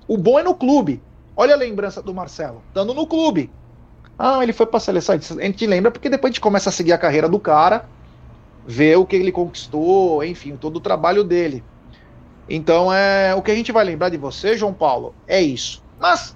[0.07, 1.01] o bom é no clube.
[1.35, 3.51] Olha a lembrança do Marcelo, estando no clube.
[4.17, 5.15] Ah, ele foi para a seleção.
[5.15, 7.85] A gente lembra porque depois a gente começa a seguir a carreira do cara
[8.65, 11.63] ver o que ele conquistou, enfim, todo o trabalho dele.
[12.49, 15.83] Então, é o que a gente vai lembrar de você, João Paulo, é isso.
[15.99, 16.34] Mas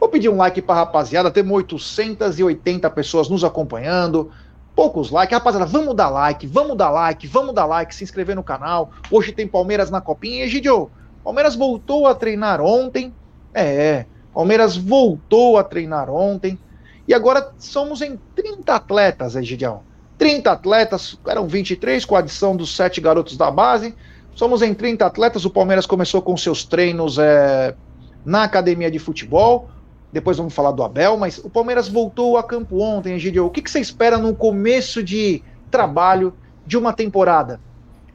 [0.00, 4.30] vou pedir um like para rapaziada, temos 880 pessoas nos acompanhando,
[4.74, 5.36] poucos likes.
[5.36, 8.90] Rapaziada, vamos dar like, vamos dar like, vamos dar like, se inscrever no canal.
[9.10, 10.46] Hoje tem Palmeiras na copinha.
[10.46, 10.62] E,
[11.22, 13.14] Palmeiras voltou a treinar ontem.
[13.52, 16.58] É, Palmeiras voltou a treinar ontem.
[17.06, 19.82] E agora somos em 30 atletas, Egidião.
[20.16, 23.94] 30 atletas, eram 23 com a adição dos sete garotos da base.
[24.34, 25.44] Somos em 30 atletas.
[25.44, 27.74] O Palmeiras começou com seus treinos é,
[28.24, 29.68] na academia de futebol.
[30.12, 33.46] Depois vamos falar do Abel, mas o Palmeiras voltou a campo ontem, Egidio.
[33.46, 36.34] O que, que você espera no começo de trabalho
[36.66, 37.60] de uma temporada?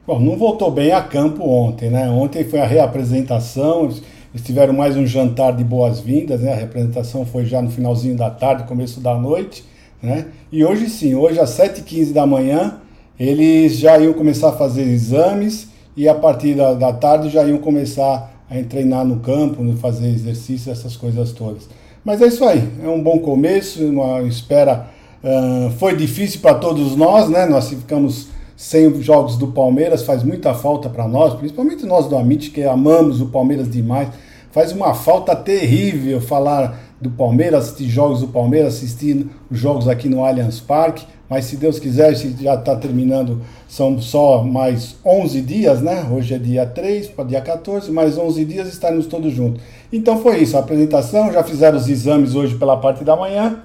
[0.06, 2.08] Bom, não voltou bem a campo ontem, né?
[2.08, 6.52] Ontem foi a reapresentação, eles tiveram mais um jantar de boas-vindas, né?
[6.52, 9.64] A representação foi já no finalzinho da tarde, começo da noite.
[10.02, 10.26] Né?
[10.52, 12.78] E hoje sim, hoje às 7h15 da manhã,
[13.18, 17.58] eles já iam começar a fazer exames e a partir da, da tarde já iam
[17.58, 21.68] começar a treinar no campo, fazer exercício, essas coisas todas.
[22.06, 24.86] Mas é isso aí, é um bom começo, uma espera.
[25.24, 27.46] Uh, foi difícil para todos nós, né?
[27.46, 32.16] Nós ficamos sem os jogos do Palmeiras, faz muita falta para nós, principalmente nós do
[32.16, 34.08] Amit, que amamos o Palmeiras demais.
[34.52, 40.08] Faz uma falta terrível falar do Palmeiras, assistir jogos do Palmeiras, assistir os jogos aqui
[40.08, 41.04] no Allianz Parque.
[41.28, 46.06] Mas se Deus quiser, se já está terminando, são só mais 11 dias, né?
[46.10, 49.60] Hoje é dia 3 para dia 14, mais 11 dias estaremos todos juntos.
[49.92, 53.62] Então foi isso, a apresentação, já fizeram os exames hoje pela parte da manhã.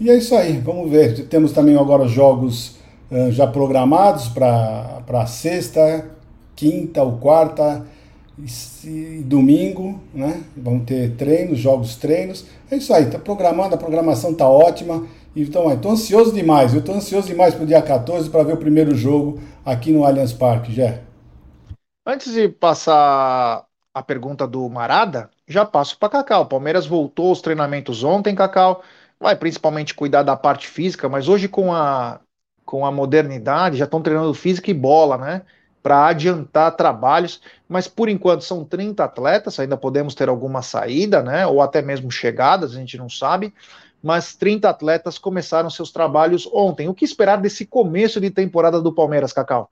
[0.00, 1.26] E é isso aí, vamos ver.
[1.26, 2.76] Temos também agora jogos
[3.10, 6.06] uh, já programados para sexta,
[6.56, 7.84] quinta ou quarta
[8.84, 10.40] e, domingo, né?
[10.56, 12.44] Vão ter treinos, jogos, treinos.
[12.70, 15.06] É isso aí, tá programando, a programação tá ótima.
[15.36, 18.58] Então, estou ansioso demais, eu estou ansioso demais para o dia 14 para ver o
[18.58, 21.00] primeiro jogo aqui no Allianz Parque, já.
[22.06, 26.42] Antes de passar a pergunta do Marada, já passo para Cacau.
[26.42, 28.82] O Palmeiras voltou aos treinamentos ontem, Cacau.
[29.18, 32.20] Vai principalmente cuidar da parte física, mas hoje com a,
[32.64, 35.42] com a modernidade já estão treinando física e bola, né?
[35.82, 41.46] Para adiantar trabalhos, mas por enquanto são 30 atletas, ainda podemos ter alguma saída, né?
[41.46, 43.52] Ou até mesmo chegadas, a gente não sabe
[44.04, 46.90] mas 30 atletas começaram seus trabalhos ontem.
[46.90, 49.70] O que esperar desse começo de temporada do Palmeiras, Cacau?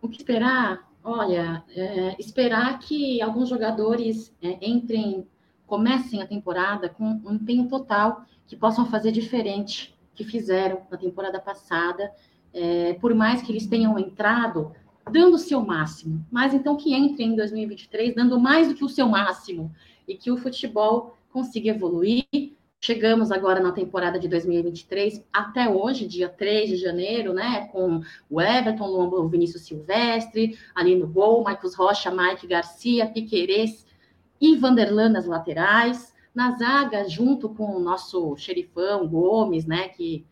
[0.00, 0.88] O que esperar?
[1.02, 5.26] Olha, é, esperar que alguns jogadores é, entrem,
[5.66, 11.40] comecem a temporada com um empenho total, que possam fazer diferente que fizeram na temporada
[11.40, 12.12] passada,
[12.52, 14.70] é, por mais que eles tenham entrado
[15.10, 18.88] dando o seu máximo, mas então que entrem em 2023 dando mais do que o
[18.88, 19.74] seu máximo
[20.06, 22.24] e que o futebol consiga evoluir.
[22.80, 27.66] Chegamos agora na temporada de 2023, até hoje, dia 3 de janeiro, né?
[27.72, 33.84] Com o Everton, o Vinícius Silvestre, ali no gol, Marcos Rocha, Mike Garcia, Piquerez
[34.40, 36.14] e Vanderlan nas laterais.
[36.32, 39.88] Na zaga, junto com o nosso xerifão Gomes, né?
[39.88, 40.24] Que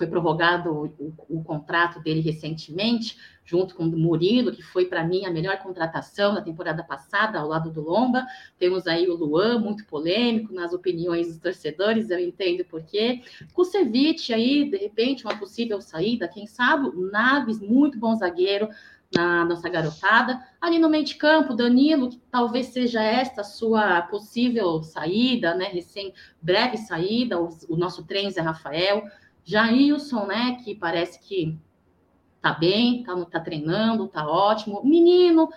[0.00, 5.26] foi prorrogado o, o, contrato dele recentemente, junto com o Murilo, que foi para mim
[5.26, 8.26] a melhor contratação da temporada passada, ao lado do Lomba.
[8.58, 13.20] Temos aí o Luan, muito polêmico nas opiniões dos torcedores, eu entendo por quê.
[13.52, 16.88] Kusevich aí, de repente, uma possível saída, quem sabe?
[16.88, 18.70] O Naves, muito bom zagueiro,
[19.14, 20.40] na nossa garotada.
[20.58, 25.66] Ali no meio de campo, Danilo, que talvez seja esta sua possível saída, né?
[25.66, 29.04] Recém breve saída, o, o nosso trem Zé Rafael.
[29.44, 31.58] Jailson, né, que parece que
[32.40, 34.82] tá bem, tá, tá treinando, tá ótimo.
[34.84, 35.48] Menino,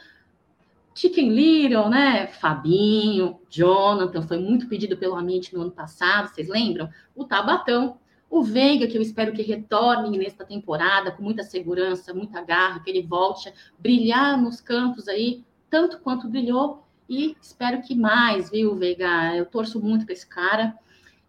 [0.95, 2.27] Chicken Little, né?
[2.27, 6.89] Fabinho, Jonathan, foi muito pedido pelo Amit no ano passado, vocês lembram?
[7.15, 7.97] O Tabatão,
[8.29, 12.89] o Veiga, que eu espero que retorne nesta temporada com muita segurança, muita garra, que
[12.89, 18.75] ele volte a brilhar nos campos aí, tanto quanto brilhou, e espero que mais, viu,
[18.75, 19.35] Veiga?
[19.35, 20.77] Eu torço muito para esse cara.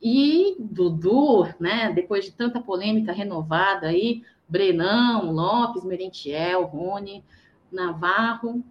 [0.07, 7.25] E Dudu, né, depois de tanta polêmica renovada aí, Brenão, Lopes, Merentiel, Rony,
[7.73, 8.63] Navarro,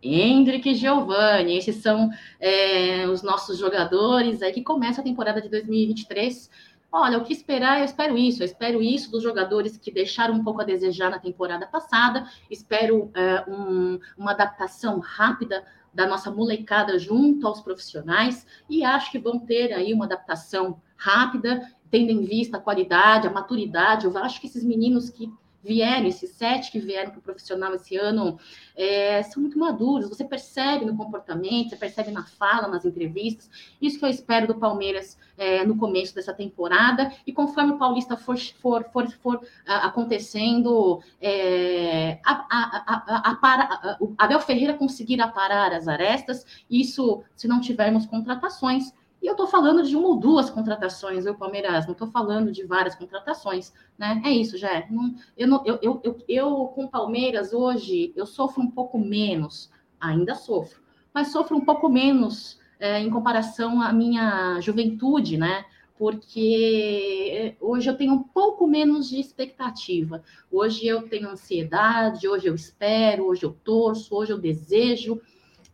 [0.00, 1.56] Hendrick e Giovanni.
[1.56, 2.08] Esses são
[2.38, 6.48] é, os nossos jogadores aí que começa a temporada de 2023.
[6.92, 7.80] Olha, o que esperar?
[7.80, 8.42] Eu espero isso.
[8.42, 12.30] Eu espero isso dos jogadores que deixaram um pouco a desejar na temporada passada.
[12.48, 15.64] Espero é, um, uma adaptação rápida
[15.96, 21.72] da nossa molecada junto aos profissionais e acho que vão ter aí uma adaptação rápida,
[21.90, 24.04] tendo em vista a qualidade, a maturidade.
[24.04, 25.32] Eu acho que esses meninos que
[25.66, 28.38] vieram, esses sete que vieram para o profissional esse ano,
[28.76, 30.08] é, são muito maduros.
[30.08, 33.50] Você percebe no comportamento, você percebe na fala, nas entrevistas.
[33.82, 37.12] Isso que eu espero do Palmeiras é, no começo dessa temporada.
[37.26, 44.40] E conforme o Paulista for, for, for, for acontecendo, é, a, a, a, o Abel
[44.40, 48.92] Ferreira conseguir aparar as arestas, isso se não tivermos contratações
[49.26, 52.62] e eu estou falando de uma ou duas contratações, eu, Palmeiras, não estou falando de
[52.62, 54.22] várias contratações, né?
[54.24, 54.86] É isso, já.
[54.88, 59.68] Não, eu, eu, eu, eu, eu, com Palmeiras, hoje, eu sofro um pouco menos,
[60.00, 60.80] ainda sofro,
[61.12, 65.64] mas sofro um pouco menos é, em comparação à minha juventude, né?
[65.98, 70.22] Porque hoje eu tenho um pouco menos de expectativa.
[70.52, 75.20] Hoje eu tenho ansiedade, hoje eu espero, hoje eu torço, hoje eu desejo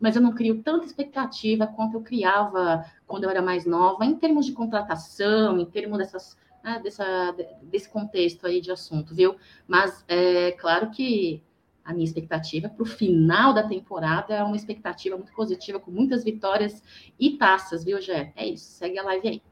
[0.03, 4.17] mas eu não crio tanta expectativa quanto eu criava quando eu era mais nova, em
[4.17, 7.33] termos de contratação, em termos dessas, né, dessa,
[7.63, 9.37] desse contexto aí de assunto, viu?
[9.67, 11.41] Mas é claro que
[11.85, 16.25] a minha expectativa para o final da temporada é uma expectativa muito positiva, com muitas
[16.25, 16.83] vitórias
[17.19, 18.33] e taças, viu, Gé?
[18.35, 19.43] É isso, segue a live aí.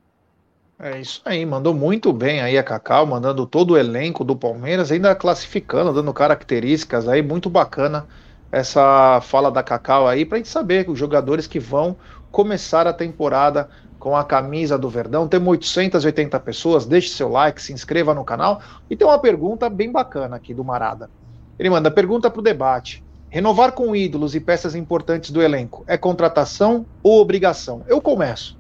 [0.80, 4.90] É isso aí, mandou muito bem aí a Cacau, mandando todo o elenco do Palmeiras,
[4.90, 8.08] ainda classificando, dando características aí, muito bacana
[8.52, 11.96] essa fala da Cacau aí para a gente saber os jogadores que vão
[12.30, 15.28] começar a temporada com a camisa do Verdão.
[15.28, 18.60] Temos 880 pessoas, deixe seu like, se inscreva no canal.
[18.88, 21.10] E tem uma pergunta bem bacana aqui do Marada.
[21.58, 23.04] Ele manda pergunta para o debate.
[23.28, 27.84] Renovar com ídolos e peças importantes do elenco é contratação ou obrigação?
[27.86, 28.58] Eu começo.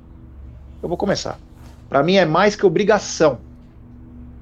[0.82, 1.38] Eu vou começar.
[1.88, 3.40] Para mim é mais que obrigação.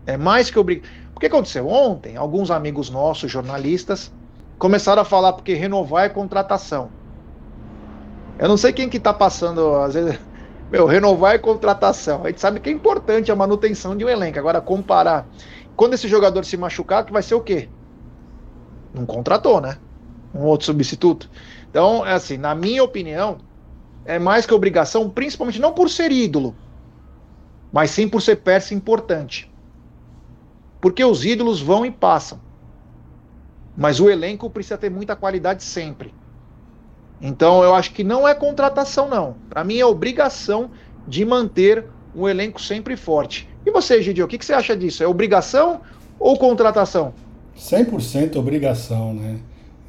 [0.05, 0.93] É mais que obrigação.
[1.15, 1.67] O que aconteceu?
[1.69, 4.13] Ontem, alguns amigos nossos, jornalistas,
[4.59, 6.91] começaram a falar porque renovar é contratação.
[8.39, 10.19] Eu não sei quem que tá passando, às vezes
[10.71, 12.25] Meu, renovar é contratação.
[12.25, 14.39] A gente sabe que é importante a manutenção de um elenco.
[14.39, 15.27] Agora, comparar.
[15.75, 17.71] Quando esse jogador se machucar, que vai ser o quê?
[18.93, 19.79] Não contratou, né?
[20.35, 21.31] Um outro substituto.
[21.71, 23.39] Então, é assim, na minha opinião,
[24.05, 26.55] é mais que obrigação, principalmente não por ser ídolo,
[27.73, 29.51] mas sim por ser peça importante.
[30.81, 32.41] Porque os ídolos vão e passam.
[33.79, 36.13] Mas o elenco precisa ter muita qualidade sempre.
[37.23, 39.37] Então eu acho que não é contratação, não.
[39.49, 40.73] Para mim é obrigação
[41.07, 43.49] de manter um elenco sempre forte.
[43.65, 45.05] E você, Gidio, o que, que você acha disso?
[45.05, 45.81] É obrigação
[46.19, 47.15] ou contratação?
[47.57, 49.39] 100% obrigação, né?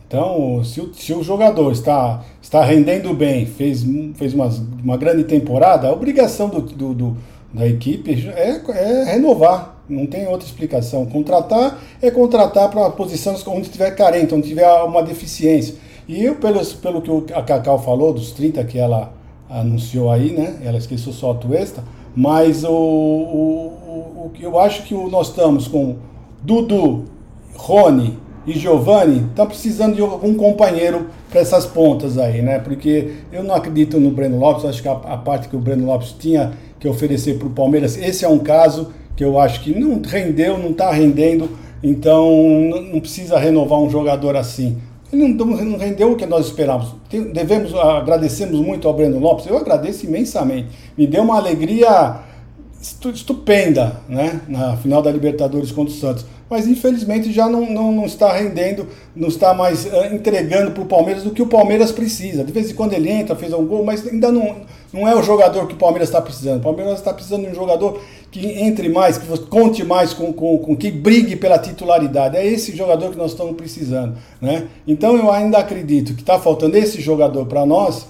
[0.08, 3.84] Então, se o, se o jogador está, está rendendo bem, fez,
[4.16, 4.50] fez uma,
[4.84, 7.18] uma grande temporada, a obrigação do, do, do
[7.52, 9.79] da equipe é, é renovar.
[9.90, 11.06] Não tem outra explicação.
[11.06, 15.76] Contratar é contratar para posições onde estiver carente, onde tiver uma deficiência.
[16.08, 19.14] E eu, pelo, que a Cacau falou, dos 30 que ela
[19.50, 20.58] anunciou aí, né?
[20.64, 21.84] Ela esqueceu só a Tuesta,
[22.16, 25.98] mas o, o, o, eu acho que nós estamos com
[26.42, 27.06] Dudu,
[27.56, 32.60] Rony e Giovanni, estão precisando de algum companheiro para essas pontas aí, né?
[32.60, 35.86] Porque eu não acredito no Breno Lopes, acho que a, a parte que o Breno
[35.86, 39.78] Lopes tinha que oferecer para o Palmeiras, esse é um caso que eu acho que
[39.78, 41.50] não rendeu, não está rendendo,
[41.84, 42.32] então
[42.90, 44.78] não precisa renovar um jogador assim.
[45.12, 46.96] Ele não, não rendeu o que nós esperávamos.
[47.34, 50.70] Devemos, agradecemos muito ao Breno Lopes, eu agradeço imensamente.
[50.98, 52.22] Me deu uma alegria
[52.82, 56.26] estupenda né, na final da Libertadores contra o Santos.
[56.50, 60.86] Mas infelizmente já não, não, não está rendendo, não está mais uh, entregando para o
[60.86, 62.44] Palmeiras o que o Palmeiras precisa.
[62.44, 64.56] De vez em quando ele entra, fez um gol, mas ainda não,
[64.92, 66.60] não é o jogador que o Palmeiras está precisando.
[66.60, 68.02] O Palmeiras está precisando de um jogador
[68.32, 72.38] que entre mais, que conte mais com, com, com que brigue pela titularidade.
[72.38, 74.18] É esse jogador que nós estamos precisando.
[74.42, 74.68] Né?
[74.88, 78.08] Então eu ainda acredito que está faltando esse jogador para nós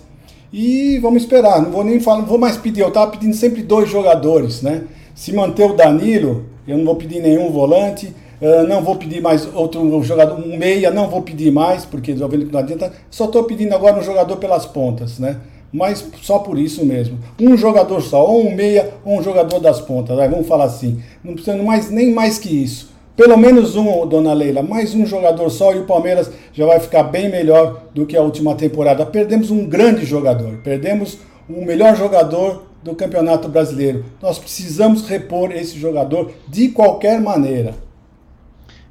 [0.52, 1.62] e vamos esperar.
[1.62, 2.82] Não vou nem falar, não vou mais pedir.
[2.82, 4.62] Eu estava pedindo sempre dois jogadores.
[4.62, 4.84] Né?
[5.16, 8.14] Se manter o Danilo, eu não vou pedir nenhum volante.
[8.42, 12.30] Uh, não vou pedir mais outro jogador, um meia, não vou pedir mais, porque estou
[12.30, 12.94] vendo que não adianta.
[13.12, 15.42] Só estou pedindo agora um jogador pelas pontas, né?
[15.72, 17.20] Mas só por isso mesmo.
[17.40, 21.02] Um jogador só, ou um meia, ou um jogador das pontas, vamos falar assim.
[21.24, 22.90] Não precisando mais, nem mais que isso.
[23.16, 27.04] Pelo menos um, dona Leila, mais um jogador só e o Palmeiras já vai ficar
[27.04, 29.06] bem melhor do que a última temporada.
[29.06, 31.18] Perdemos um grande jogador, perdemos
[31.50, 34.06] o melhor jogador do Campeonato Brasileiro.
[34.22, 37.74] Nós precisamos repor esse jogador de qualquer maneira.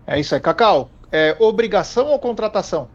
[0.06, 0.90] É isso aí, Cacau.
[1.10, 2.88] É obrigação ou contratação?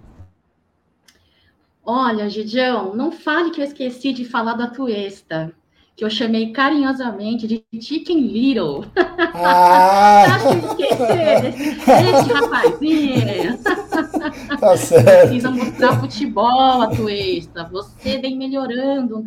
[1.85, 5.53] Olha, Gidião, não fale que eu esqueci de falar da Tuesta,
[5.97, 8.85] que eu chamei carinhosamente de Chicken Little.
[9.33, 10.37] Ah!
[10.69, 13.59] Esquecer desse, rapazinho.
[14.59, 15.27] Tá certo.
[15.27, 17.65] Precisa mostrar futebol, a Tuesta.
[17.65, 19.25] Você vem melhorando.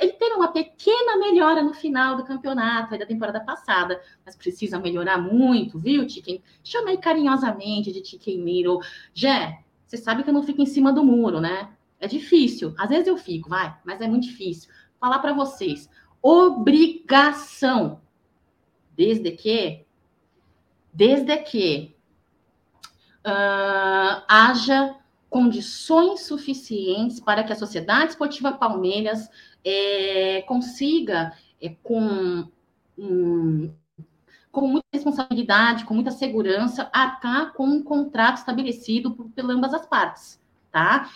[0.00, 5.18] Ele teve uma pequena melhora no final do campeonato, da temporada passada, mas precisa melhorar
[5.18, 6.42] muito, viu, Chicken?
[6.64, 8.78] Chamei carinhosamente de Chicken Little.
[9.12, 11.68] Jé, você sabe que eu não fico em cima do muro, né?
[12.00, 12.74] É difícil.
[12.78, 14.72] Às vezes eu fico, vai, mas é muito difícil.
[14.98, 15.88] Falar para vocês.
[16.22, 18.00] Obrigação.
[18.96, 19.84] Desde que.
[20.92, 21.94] Desde que
[23.24, 24.96] uh, haja
[25.28, 29.30] condições suficientes para que a Sociedade Esportiva Palmeiras
[29.64, 31.32] é, consiga,
[31.62, 32.48] é, com,
[34.50, 39.86] com muita responsabilidade, com muita segurança, arcar com um contrato estabelecido por, por ambas as
[39.86, 40.40] partes,
[40.72, 41.08] tá?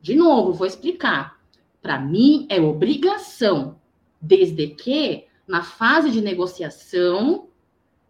[0.00, 1.38] De novo, vou explicar.
[1.80, 3.76] Para mim, é obrigação,
[4.20, 7.48] desde que na fase de negociação,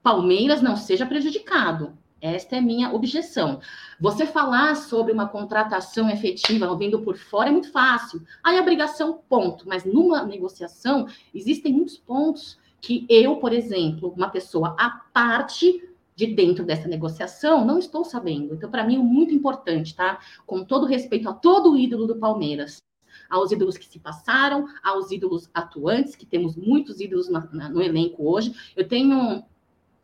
[0.02, 1.96] Palmeiras não seja prejudicado.
[2.20, 3.60] Esta é minha objeção.
[4.00, 8.20] Você falar sobre uma contratação efetiva vindo por fora é muito fácil.
[8.42, 9.68] Aí a obrigação, ponto.
[9.68, 15.87] Mas numa negociação, existem muitos pontos que eu, por exemplo, uma pessoa à parte,
[16.18, 18.52] de dentro dessa negociação, não estou sabendo.
[18.52, 20.18] Então, para mim, é muito importante, tá?
[20.44, 22.82] Com todo respeito a todo ídolo do Palmeiras,
[23.30, 27.80] aos ídolos que se passaram, aos ídolos atuantes, que temos muitos ídolos na, na, no
[27.80, 28.52] elenco hoje.
[28.76, 29.44] Eu tenho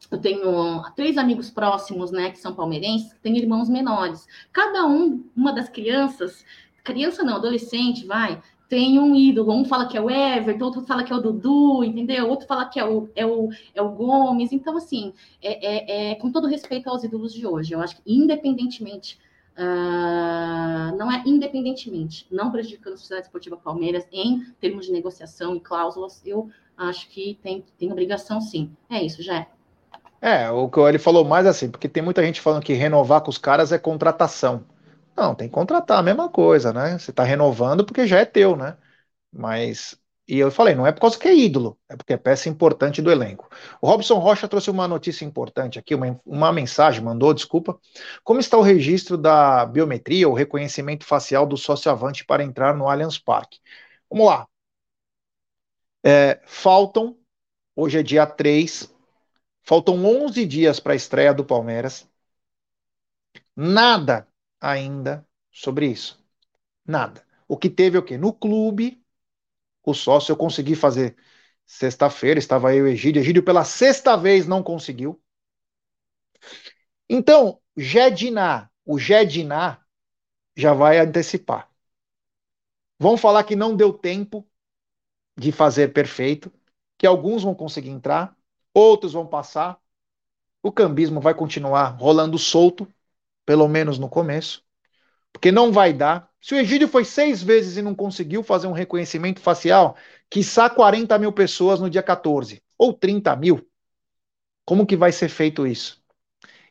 [0.09, 4.25] eu tenho três amigos próximos, né, que são palmeirenses, que têm irmãos menores.
[4.53, 6.45] Cada um, uma das crianças,
[6.85, 9.53] criança não, adolescente, vai, tem um ídolo.
[9.53, 12.29] Um fala que é o Everton, outro fala que é o Dudu, entendeu?
[12.29, 14.53] Outro fala que é o, é o, é o Gomes.
[14.53, 15.13] Então, assim,
[15.43, 19.19] é, é, é com todo respeito aos ídolos de hoje, eu acho que independentemente.
[19.57, 25.61] Uh, não é independentemente, não prejudicando a Sociedade Esportiva Palmeiras em termos de negociação e
[25.61, 28.69] cláusulas, eu acho que tem, tem obrigação sim.
[28.91, 29.47] É isso, já.
[30.21, 33.31] É, o que ele falou mais assim, porque tem muita gente falando que renovar com
[33.31, 34.65] os caras é contratação.
[35.17, 36.99] Não, tem que contratar a mesma coisa, né?
[36.99, 38.77] Você está renovando porque já é teu, né?
[39.33, 39.97] Mas
[40.29, 43.03] E eu falei, não é por causa que é ídolo, é porque é peça importante
[43.03, 43.49] do elenco.
[43.83, 47.79] O Robson Rocha trouxe uma notícia importante aqui, uma, uma mensagem, mandou, desculpa.
[48.25, 53.19] Como está o registro da biometria, o reconhecimento facial do sócio-avante para entrar no Allianz
[53.19, 53.61] Parque?
[54.11, 54.49] Vamos lá.
[56.03, 57.17] É, faltam,
[57.77, 58.93] hoje é dia 3,
[59.65, 62.09] faltam 11 dias para a estreia do Palmeiras.
[63.57, 64.29] Nada
[64.65, 66.23] ainda sobre isso.
[66.87, 67.25] Nada.
[67.47, 68.17] O que teve é o quê?
[68.17, 69.05] No clube,
[69.85, 71.17] o sócio eu consegui fazer
[71.67, 73.21] sexta-feira, estava eu e Egídio.
[73.21, 75.21] Egídio pela sexta vez não conseguiu.
[77.09, 79.85] Então, Jediná, o Jediná
[80.57, 81.71] já vai antecipar.
[82.99, 84.49] Vão falar que não deu tempo
[85.37, 86.53] de fazer perfeito,
[86.97, 88.37] que alguns vão conseguir entrar,
[88.73, 89.79] outros vão passar.
[90.63, 92.89] O cambismo vai continuar rolando solto,
[93.45, 94.63] pelo menos no começo,
[95.33, 98.73] porque não vai dar se o Egídio foi seis vezes e não conseguiu fazer um
[98.73, 99.97] reconhecimento facial,
[100.29, 103.67] quiçá 40 mil pessoas no dia 14, ou 30 mil,
[104.63, 106.05] como que vai ser feito isso?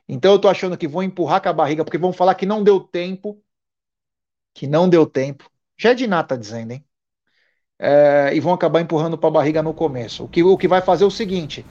[0.08, 2.64] Então eu tô achando que vão empurrar com a barriga, porque vão falar que não
[2.64, 3.42] deu tempo,
[4.54, 5.50] que não deu tempo.
[5.76, 6.86] Já é de nata dizendo, hein?
[7.80, 10.24] É, e vão acabar empurrando para a barriga no começo.
[10.26, 11.66] O que, o que vai fazer é o seguinte: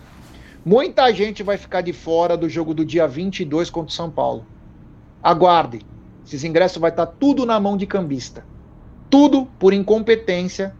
[0.64, 4.44] muita gente vai ficar de fora do jogo do dia 22 contra o São Paulo.
[5.22, 5.80] Aguarde.
[6.26, 8.44] Esses ingressos vai estar tudo na mão de cambista.
[9.08, 10.74] Tudo por incompetência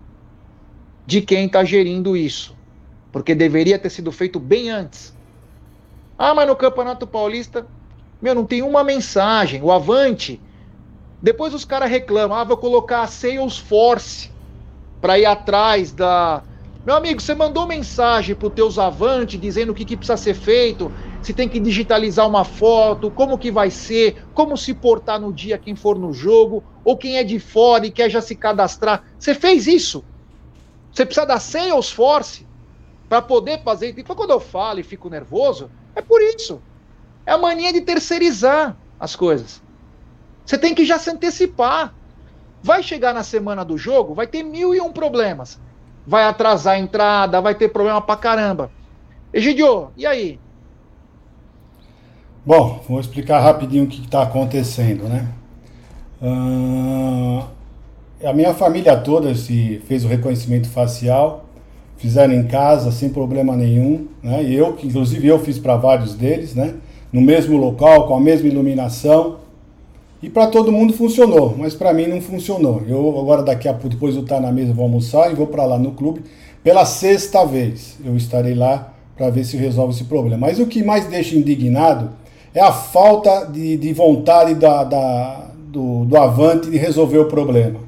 [1.06, 2.56] de quem está gerindo isso.
[3.12, 5.14] Porque deveria ter sido feito bem antes.
[6.16, 7.66] Ah, mas no Campeonato Paulista,
[8.20, 9.62] meu, não tem uma mensagem.
[9.62, 10.40] O Avante.
[11.20, 14.30] Depois os caras reclamam, ah, vou colocar a Salesforce
[15.00, 16.42] para ir atrás da.
[16.84, 20.34] Meu amigo, você mandou mensagem para os teus Avante dizendo o que, que precisa ser
[20.34, 25.32] feito se tem que digitalizar uma foto, como que vai ser, como se portar no
[25.32, 29.04] dia quem for no jogo, ou quem é de fora e quer já se cadastrar.
[29.16, 30.04] Você fez isso.
[30.92, 32.46] Você precisa da Salesforce
[33.08, 33.94] para poder fazer.
[33.96, 36.60] Então, quando eu falo e fico nervoso, é por isso.
[37.24, 39.62] É a mania de terceirizar as coisas.
[40.44, 41.94] Você tem que já se antecipar.
[42.60, 45.60] Vai chegar na semana do jogo, vai ter mil e um problemas.
[46.04, 48.72] Vai atrasar a entrada, vai ter problema pra caramba.
[49.32, 50.41] Egidio, e aí?
[52.44, 55.28] Bom, vou explicar rapidinho o que está acontecendo, né?
[56.20, 57.44] Uh,
[58.26, 61.44] a minha família toda se fez o reconhecimento facial,
[61.98, 64.42] fizeram em casa sem problema nenhum, né?
[64.42, 66.74] E eu, inclusive eu fiz para vários deles, né?
[67.12, 69.36] No mesmo local, com a mesma iluminação.
[70.20, 72.82] E para todo mundo funcionou, mas para mim não funcionou.
[72.88, 75.64] Eu agora daqui a pouco, depois eu estar na mesa, vou almoçar e vou para
[75.64, 76.24] lá no clube.
[76.64, 80.48] Pela sexta vez eu estarei lá para ver se resolve esse problema.
[80.48, 82.20] Mas o que mais deixa indignado
[82.54, 87.80] é a falta de, de vontade da, da, do, do Avante de resolver o problema.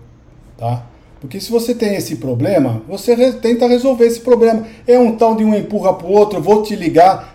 [0.56, 0.86] Tá?
[1.20, 4.66] Porque se você tem esse problema, você re, tenta resolver esse problema.
[4.86, 7.33] É um tal de um empurra para o outro, vou te ligar.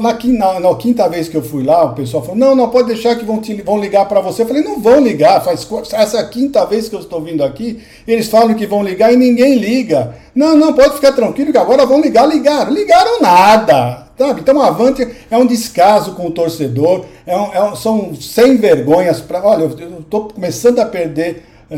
[0.00, 2.88] Na, na, na, quinta vez que eu fui lá, o pessoal falou: não, não pode
[2.88, 4.42] deixar que vão, te, vão ligar para você.
[4.42, 7.44] Eu falei: não vão ligar, faz essa é a quinta vez que eu estou vindo
[7.44, 7.82] aqui.
[8.06, 10.14] Eles falam que vão ligar e ninguém liga.
[10.34, 12.26] Não, não, pode ficar tranquilo que agora vão ligar.
[12.26, 14.08] Ligaram, ligaram nada.
[14.16, 14.40] Sabe?
[14.40, 18.56] Então, a Avante é um descaso com o torcedor, é um, é um, são sem
[18.56, 19.20] vergonhas.
[19.20, 21.44] Pra, olha, eu estou começando a perder.
[21.70, 21.76] Uh,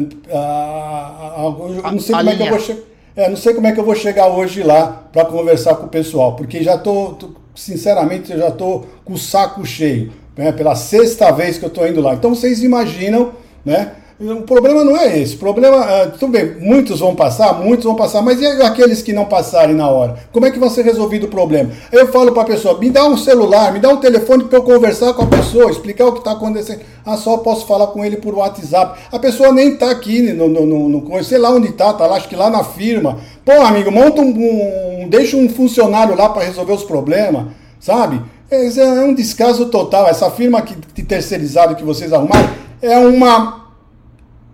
[1.48, 2.34] uh, não sei a como linha.
[2.34, 2.96] é que eu vou chegar.
[3.16, 5.88] É, não sei como é que eu vou chegar hoje lá para conversar com o
[5.88, 7.16] pessoal, porque já estou,
[7.56, 11.88] sinceramente, eu já estou com o saco cheio, né, pela sexta vez que eu estou
[11.88, 12.14] indo lá.
[12.14, 13.32] Então vocês imaginam,
[13.64, 13.92] né?
[14.18, 15.34] O problema não é esse.
[15.34, 19.12] O problema, uh, tudo bem, muitos vão passar, muitos vão passar, mas e aqueles que
[19.12, 20.16] não passarem na hora?
[20.32, 21.70] Como é que vai ser resolvido o problema?
[21.92, 24.62] Eu falo para a pessoa, me dá um celular, me dá um telefone para eu
[24.62, 26.80] conversar com a pessoa, explicar o que está acontecendo.
[27.04, 28.98] Ah, só posso falar com ele por WhatsApp.
[29.12, 32.16] A pessoa nem está aqui, no, no, no, no, sei lá onde está, tá lá,
[32.16, 33.18] acho que lá na firma.
[33.46, 38.20] Pô, amigo, monta um, um deixa um funcionário lá para resolver os problemas, sabe?
[38.50, 40.08] É, é um descaso total.
[40.08, 42.50] Essa firma que, que terceirizado que vocês arrumaram
[42.82, 43.70] é uma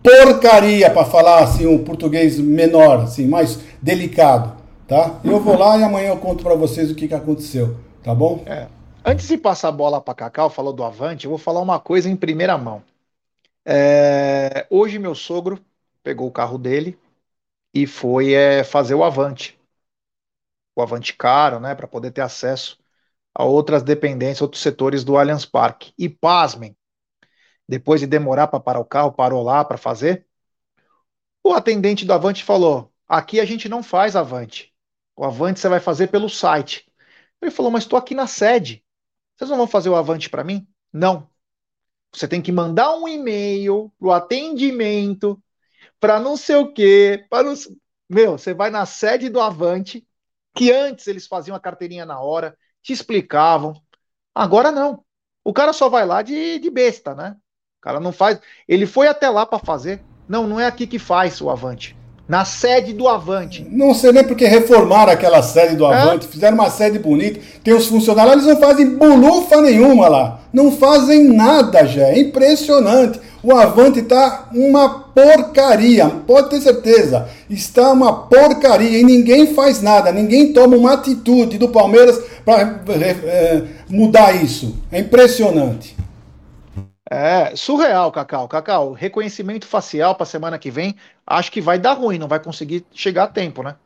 [0.02, 5.18] porcaria para falar assim um português menor, assim, mais delicado, tá?
[5.24, 7.74] Eu vou lá e amanhã eu conto para vocês o que, que aconteceu,
[8.04, 8.42] tá bom?
[8.44, 8.66] É.
[9.02, 12.10] Antes de passar a bola para Cacau, falou do Avante, eu vou falar uma coisa
[12.10, 12.82] em primeira mão.
[13.64, 15.58] É, hoje meu sogro
[16.04, 16.98] pegou o carro dele
[17.74, 19.58] e foi é, fazer o Avante.
[20.74, 22.78] O Avante caro, né, para poder ter acesso
[23.34, 25.92] a outras dependências, outros setores do Allianz Parque.
[25.98, 26.76] E pasmem,
[27.68, 30.26] depois de demorar para parar o carro, parou lá para fazer.
[31.44, 34.72] O atendente do Avante falou: aqui a gente não faz Avante.
[35.16, 36.90] O Avante você vai fazer pelo site.
[37.40, 38.84] Ele falou: mas estou aqui na sede.
[39.36, 40.66] Vocês não vão fazer o Avante para mim?
[40.92, 41.28] Não.
[42.12, 45.42] Você tem que mandar um e-mail pro atendimento
[46.02, 47.24] para não sei o quê.
[47.30, 47.54] Para não...
[48.10, 50.04] Meu, você vai na sede do Avante,
[50.52, 53.80] que antes eles faziam a carteirinha na hora, te explicavam.
[54.34, 55.04] Agora não.
[55.44, 57.36] O cara só vai lá de, de besta, né?
[57.78, 58.40] O cara não faz.
[58.66, 60.02] Ele foi até lá para fazer.
[60.28, 61.96] Não, não é aqui que faz o Avante
[62.28, 63.66] na sede do Avante.
[63.70, 66.30] Não sei nem porque reformaram aquela sede do Avante, é?
[66.30, 71.24] fizeram uma sede bonita, tem os funcionários, eles não fazem bolufa nenhuma lá, não fazem
[71.24, 73.20] nada já, é impressionante.
[73.42, 80.12] O Avante está uma porcaria, pode ter certeza, está uma porcaria e ninguém faz nada,
[80.12, 85.96] ninguém toma uma atitude do Palmeiras para é, mudar isso, é impressionante.
[87.10, 88.48] É, surreal, Cacau.
[88.48, 90.96] Cacau, reconhecimento facial para semana que vem,
[91.26, 93.76] acho que vai dar ruim, não vai conseguir chegar a tempo, né?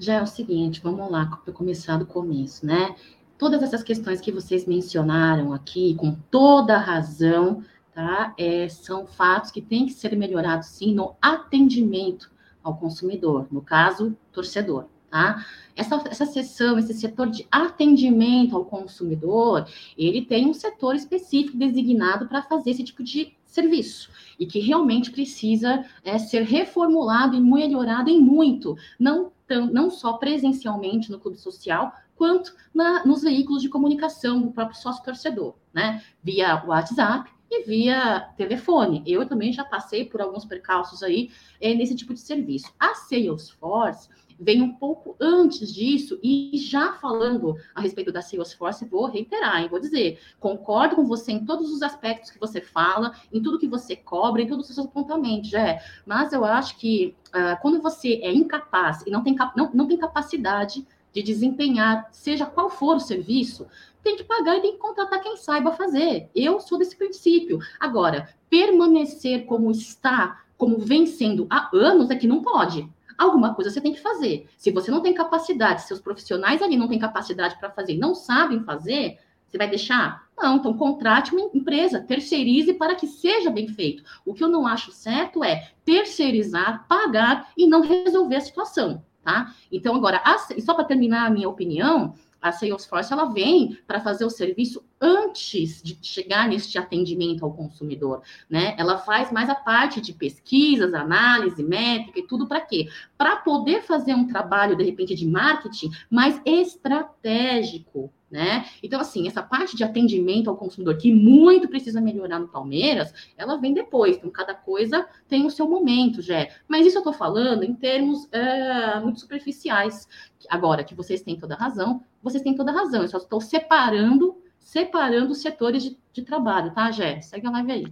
[0.00, 2.96] Já é o seguinte, vamos lá, para começar do começo, né?
[3.42, 8.32] Todas essas questões que vocês mencionaram aqui, com toda razão, tá?
[8.38, 12.30] É, são fatos que têm que ser melhorados, sim, no atendimento
[12.62, 14.84] ao consumidor, no caso, torcedor.
[15.10, 15.44] Tá?
[15.74, 19.66] Essa, essa seção, esse setor de atendimento ao consumidor,
[19.98, 24.08] ele tem um setor específico designado para fazer esse tipo de serviço
[24.38, 30.12] e que realmente precisa é, ser reformulado e melhorado em muito, não, tão, não só
[30.12, 31.92] presencialmente no clube social,
[32.22, 36.04] quanto na, nos veículos de comunicação do próprio sócio torcedor, né?
[36.22, 39.02] Via WhatsApp e via telefone.
[39.04, 42.72] Eu também já passei por alguns percalços aí é, nesse tipo de serviço.
[42.78, 44.08] A Salesforce
[44.38, 49.80] vem um pouco antes disso e já falando a respeito da Salesforce, vou reiterar, vou
[49.80, 53.96] dizer, concordo com você em todos os aspectos que você fala, em tudo que você
[53.96, 55.82] cobra, em todos os seus apontamentos, é.
[56.06, 59.98] Mas eu acho que uh, quando você é incapaz e não tem, não, não tem
[59.98, 63.66] capacidade de desempenhar, seja qual for o serviço,
[64.02, 66.28] tem que pagar e tem que contratar quem saiba fazer.
[66.34, 67.58] Eu sou desse princípio.
[67.78, 73.70] Agora, permanecer como está, como vem sendo há anos, é que não pode alguma coisa
[73.70, 74.48] você tem que fazer.
[74.56, 78.62] Se você não tem capacidade, seus profissionais ali não têm capacidade para fazer, não sabem
[78.64, 80.26] fazer, você vai deixar?
[80.36, 84.02] Não, então contrate uma empresa, terceirize para que seja bem feito.
[84.24, 89.54] O que eu não acho certo é terceirizar, pagar e não resolver a situação, tá?
[89.70, 90.22] Então, agora,
[90.60, 95.80] só para terminar a minha opinião, a Salesforce ela vem para fazer o serviço antes
[95.80, 98.74] de chegar neste atendimento ao consumidor, né?
[98.76, 102.88] Ela faz mais a parte de pesquisas, análise, métrica e tudo para quê?
[103.16, 108.64] Para poder fazer um trabalho de repente de marketing mais estratégico, né?
[108.82, 113.56] Então, assim, essa parte de atendimento ao consumidor, que muito precisa melhorar no Palmeiras, ela
[113.56, 114.16] vem depois.
[114.16, 116.48] Então, cada coisa tem o seu momento, já.
[116.66, 120.08] Mas isso eu estou falando em termos é, muito superficiais.
[120.48, 123.02] Agora, que vocês têm toda razão, vocês têm toda razão.
[123.02, 127.20] Eu só estou separando, separando os setores de, de trabalho, tá, Jé?
[127.20, 127.86] Segue a live aí.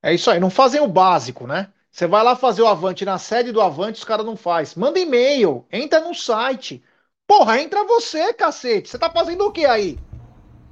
[0.00, 1.68] É isso aí, não fazem o básico, né?
[1.90, 4.74] Você vai lá fazer o Avante na sede do Avante, os caras não faz.
[4.74, 6.82] Manda e-mail, entra no site
[7.26, 8.90] Porra, entra você, cacete.
[8.90, 9.98] Você tá fazendo o que aí?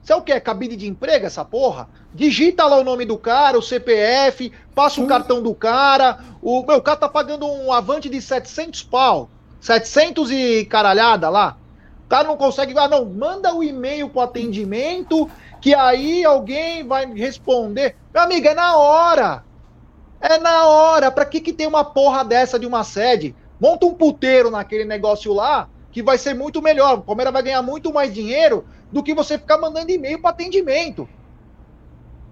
[0.02, 0.38] Você é o quê?
[0.38, 1.88] Cabide de emprego, essa porra?
[2.12, 5.06] Digita lá o nome do cara, o CPF, passa o hum.
[5.06, 6.18] cartão do cara.
[6.42, 9.30] O meu cara tá pagando um avante de 700 pau.
[9.62, 11.56] 700 e caralhada lá.
[12.04, 12.78] O cara não consegue.
[12.78, 13.06] Ah, não.
[13.06, 17.96] Manda o e-mail pro atendimento, que aí alguém vai responder.
[18.12, 19.42] Meu amigo, é na hora.
[20.20, 21.10] É na hora.
[21.10, 23.34] Pra que, que tem uma porra dessa de uma sede?
[23.58, 26.98] Monta um puteiro naquele negócio lá que vai ser muito melhor.
[26.98, 31.08] O Palmeiras vai ganhar muito mais dinheiro do que você ficar mandando e-mail para atendimento.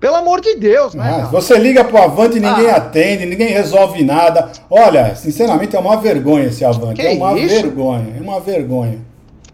[0.01, 1.20] Pelo amor de Deus, né?
[1.24, 2.77] Ah, você liga pro Avante e ninguém ah.
[2.77, 4.51] atende, ninguém resolve nada.
[4.70, 6.95] Olha, sinceramente é uma vergonha esse Avante.
[6.95, 7.62] Que é uma isso?
[7.62, 8.99] vergonha, é uma vergonha.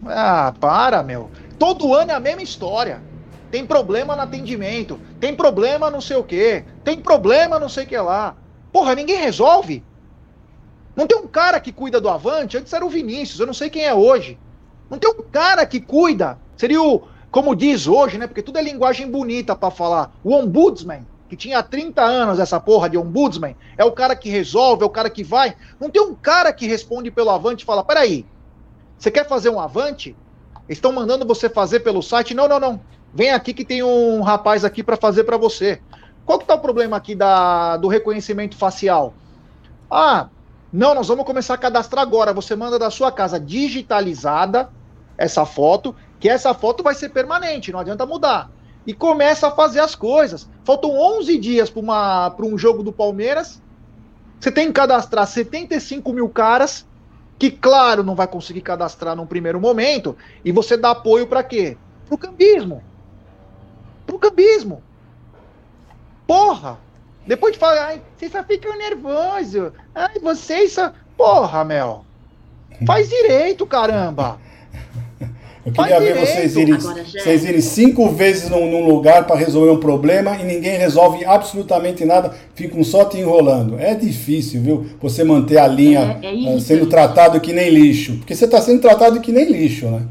[0.05, 1.29] Ah, para, meu.
[1.59, 3.01] Todo ano é a mesma história.
[3.51, 7.87] Tem problema no atendimento, tem problema não sei o quê, tem problema não sei o
[7.87, 8.35] que lá.
[8.71, 9.83] Porra, ninguém resolve.
[10.97, 13.69] Não tem um cara que cuida do Avante, antes era o Vinícius, eu não sei
[13.69, 14.39] quem é hoje.
[14.89, 16.39] Não tem um cara que cuida.
[16.57, 18.25] Seria o, como diz hoje, né?
[18.25, 20.11] Porque tudo é linguagem bonita para falar.
[20.23, 24.81] O ombudsman, que tinha 30 anos essa porra de ombudsman, é o cara que resolve,
[24.81, 25.55] é o cara que vai.
[25.79, 28.25] Não tem um cara que responde pelo Avante e fala: peraí,
[28.97, 30.15] você quer fazer um Avante?
[30.67, 32.33] Estão mandando você fazer pelo site?
[32.33, 32.81] Não, não, não.
[33.13, 35.79] Vem aqui que tem um rapaz aqui para fazer para você.
[36.25, 39.13] Qual que tá o problema aqui da, do reconhecimento facial?
[39.89, 40.27] Ah,
[40.71, 42.33] não, nós vamos começar a cadastrar agora.
[42.33, 44.69] Você manda da sua casa digitalizada
[45.17, 48.51] essa foto, que essa foto vai ser permanente, não adianta mudar.
[48.85, 50.47] E começa a fazer as coisas.
[50.63, 53.61] Faltam 11 dias para um jogo do Palmeiras.
[54.39, 56.85] Você tem que cadastrar 75 mil caras,
[57.39, 60.15] que, claro, não vai conseguir cadastrar num primeiro momento.
[60.43, 61.77] E você dá apoio para quê?
[62.07, 62.83] Pro cambismo.
[64.05, 64.83] Pro cambismo.
[66.25, 66.77] Porra!
[67.27, 69.71] Depois de falar, ai, vocês só ficam nervosos.
[69.93, 70.93] Ai, vocês só.
[71.17, 72.05] Porra, Mel.
[72.85, 74.39] Faz direito, caramba.
[75.65, 79.71] Eu queria ver vocês irem, Agora, vocês irem cinco vezes num, num lugar para resolver
[79.71, 83.77] um problema e ninguém resolve absolutamente nada, ficam só te enrolando.
[83.77, 84.89] É difícil, viu?
[85.01, 88.15] Você manter a linha é, é sendo tratado que nem lixo.
[88.19, 90.07] Porque você está sendo tratado que nem lixo, né?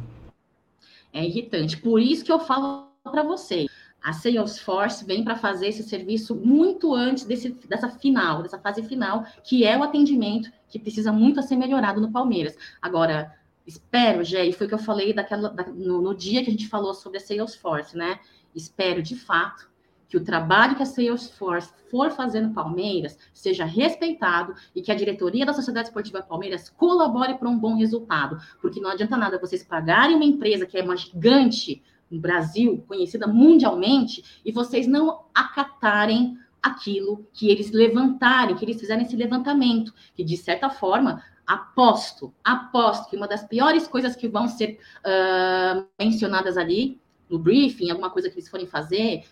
[1.14, 1.78] É irritante.
[1.78, 3.66] Por isso que eu falo para vocês.
[4.06, 9.26] A Salesforce vem para fazer esse serviço muito antes desse, dessa final, dessa fase final,
[9.42, 12.56] que é o atendimento que precisa muito ser melhorado no Palmeiras.
[12.80, 13.34] Agora,
[13.66, 16.52] espero, Gé, e foi o que eu falei daquela, da, no, no, dia que a
[16.52, 18.20] gente falou sobre a Salesforce, né?
[18.54, 19.68] Espero, de fato,
[20.08, 24.94] que o trabalho que a Salesforce for fazer no Palmeiras seja respeitado e que a
[24.94, 28.38] diretoria da Sociedade Esportiva Palmeiras colabore para um bom resultado.
[28.62, 33.26] Porque não adianta nada vocês pagarem uma empresa que é uma gigante no Brasil, conhecida
[33.26, 40.24] mundialmente, e vocês não acatarem aquilo que eles levantarem, que eles fizerem esse levantamento, que
[40.24, 46.56] de certa forma aposto, aposto que uma das piores coisas que vão ser uh, mencionadas
[46.56, 47.00] ali
[47.30, 49.24] no briefing, alguma coisa que eles forem fazer,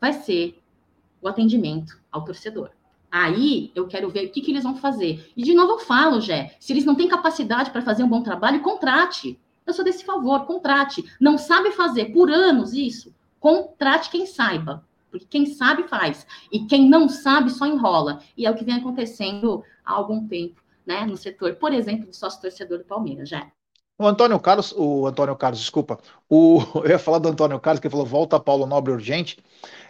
[0.00, 0.60] vai ser
[1.20, 2.70] o atendimento ao torcedor.
[3.10, 5.32] Aí eu quero ver o que, que eles vão fazer.
[5.36, 8.22] E de novo eu falo, Jé, se eles não têm capacidade para fazer um bom
[8.22, 9.40] trabalho, contrate.
[9.66, 11.04] Eu sou desse favor, contrate.
[11.20, 13.14] Não sabe fazer por anos isso?
[13.40, 14.84] Contrate quem saiba.
[15.10, 16.26] Porque quem sabe faz.
[16.52, 18.20] E quem não sabe só enrola.
[18.36, 22.16] E é o que vem acontecendo há algum tempo né, no setor, por exemplo, de
[22.16, 23.50] sócio torcedor do Palmeiras, já.
[23.98, 25.98] O Antônio Carlos, o Antônio Carlos, desculpa,
[26.28, 29.38] o, eu ia falar do Antônio Carlos, que falou volta Paulo Nobre urgente.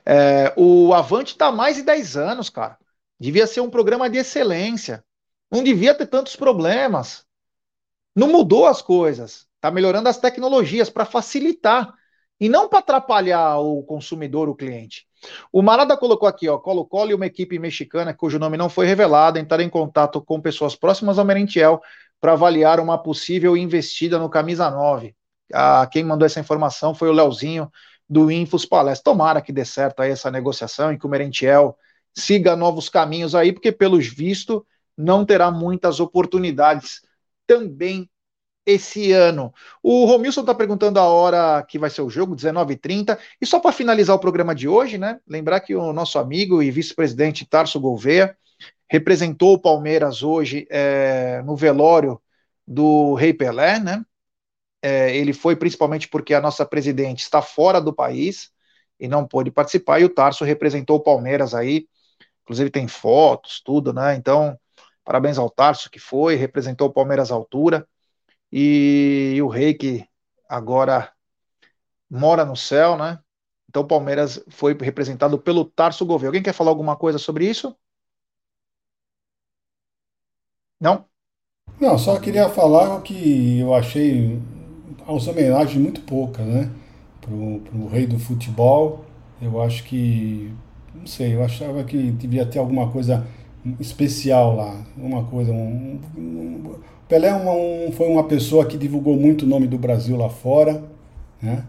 [0.05, 2.79] É, o Avante está mais de 10 anos, cara.
[3.19, 5.05] Devia ser um programa de excelência.
[5.51, 7.27] Não devia ter tantos problemas.
[8.15, 9.46] Não mudou as coisas.
[9.67, 11.93] Está melhorando as tecnologias para facilitar
[12.39, 15.09] e não para atrapalhar o consumidor, o cliente.
[15.53, 19.41] O Marada colocou aqui, ó, Colo-Colo e uma equipe mexicana cujo nome não foi revelado
[19.41, 21.81] entrar em contato com pessoas próximas ao Merentiel
[22.21, 25.17] para avaliar uma possível investida no camisa 9.
[25.53, 27.69] Ah, quem mandou essa informação foi o Leozinho
[28.09, 29.11] do Infos Palestra.
[29.11, 31.77] Tomara que dê certo aí essa negociação e que o Merentiel
[32.15, 34.63] siga novos caminhos aí, porque pelos vistos
[34.97, 37.01] não terá muitas oportunidades
[37.49, 38.09] também
[38.67, 39.55] esse ano.
[39.81, 43.17] O Romilson está perguntando a hora que vai ser o jogo, 19h30.
[43.41, 45.21] E só para finalizar o programa de hoje, né?
[45.27, 48.37] Lembrar que o nosso amigo e vice-presidente Tarso Gouveia
[48.91, 52.21] representou o Palmeiras hoje é, no velório
[52.67, 54.05] do Rei Pelé, né?
[54.83, 58.51] É, ele foi principalmente porque a nossa presidente está fora do país
[58.99, 61.87] e não pôde participar, e o Tarso representou o Palmeiras aí,
[62.43, 64.15] inclusive tem fotos, tudo, né?
[64.15, 64.59] Então,
[65.05, 67.87] parabéns ao Tarso que foi, representou o Palmeiras à altura
[68.53, 70.07] e, o rei que
[70.49, 71.13] agora
[72.11, 73.19] mora no céu, né?
[73.69, 76.29] Então o Palmeiras foi representado pelo Tarso Gouveia.
[76.29, 77.77] Alguém quer falar alguma coisa sobre isso?
[80.81, 81.05] Não?
[81.81, 84.41] Não, só queria falar que eu achei
[85.07, 86.71] as homenagens muito poucas, né?
[87.21, 89.05] Pro, pro rei do futebol.
[89.41, 90.53] Eu acho que.
[90.95, 93.27] Não sei, eu achava que devia ter alguma coisa
[93.81, 94.85] especial lá.
[94.97, 95.53] Uma coisa.
[95.53, 96.75] Um, um,
[97.09, 100.83] Pelé uma, um, foi uma pessoa que divulgou muito o nome do Brasil lá fora,
[101.41, 101.65] né?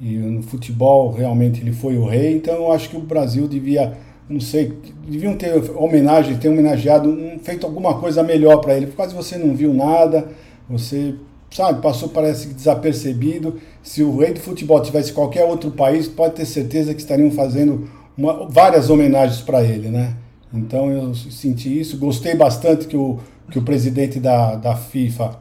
[0.00, 3.92] E no futebol realmente ele foi o rei, então eu acho que o Brasil devia,
[4.28, 4.72] não sei,
[5.06, 8.86] deviam ter homenagem, ter homenageado, um, feito alguma coisa melhor para ele.
[8.88, 10.28] Quase você não viu nada,
[10.68, 11.14] você,
[11.50, 13.60] sabe, passou parece desapercebido.
[13.82, 17.88] Se o rei do futebol tivesse qualquer outro país, pode ter certeza que estariam fazendo
[18.16, 20.16] uma, várias homenagens para ele, né?
[20.52, 25.38] Então eu senti isso, gostei bastante que o que o presidente da, da FIFA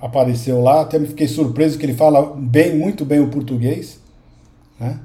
[0.00, 3.98] apareceu lá, até me fiquei surpreso que ele fala bem, muito bem o português,
[4.78, 5.00] né?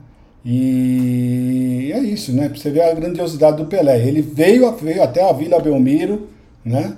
[0.46, 2.50] E é isso, né?
[2.50, 4.06] Pra você ver a grandiosidade do Pelé.
[4.06, 6.28] Ele veio, veio até a Vila Belmiro,
[6.66, 6.98] né?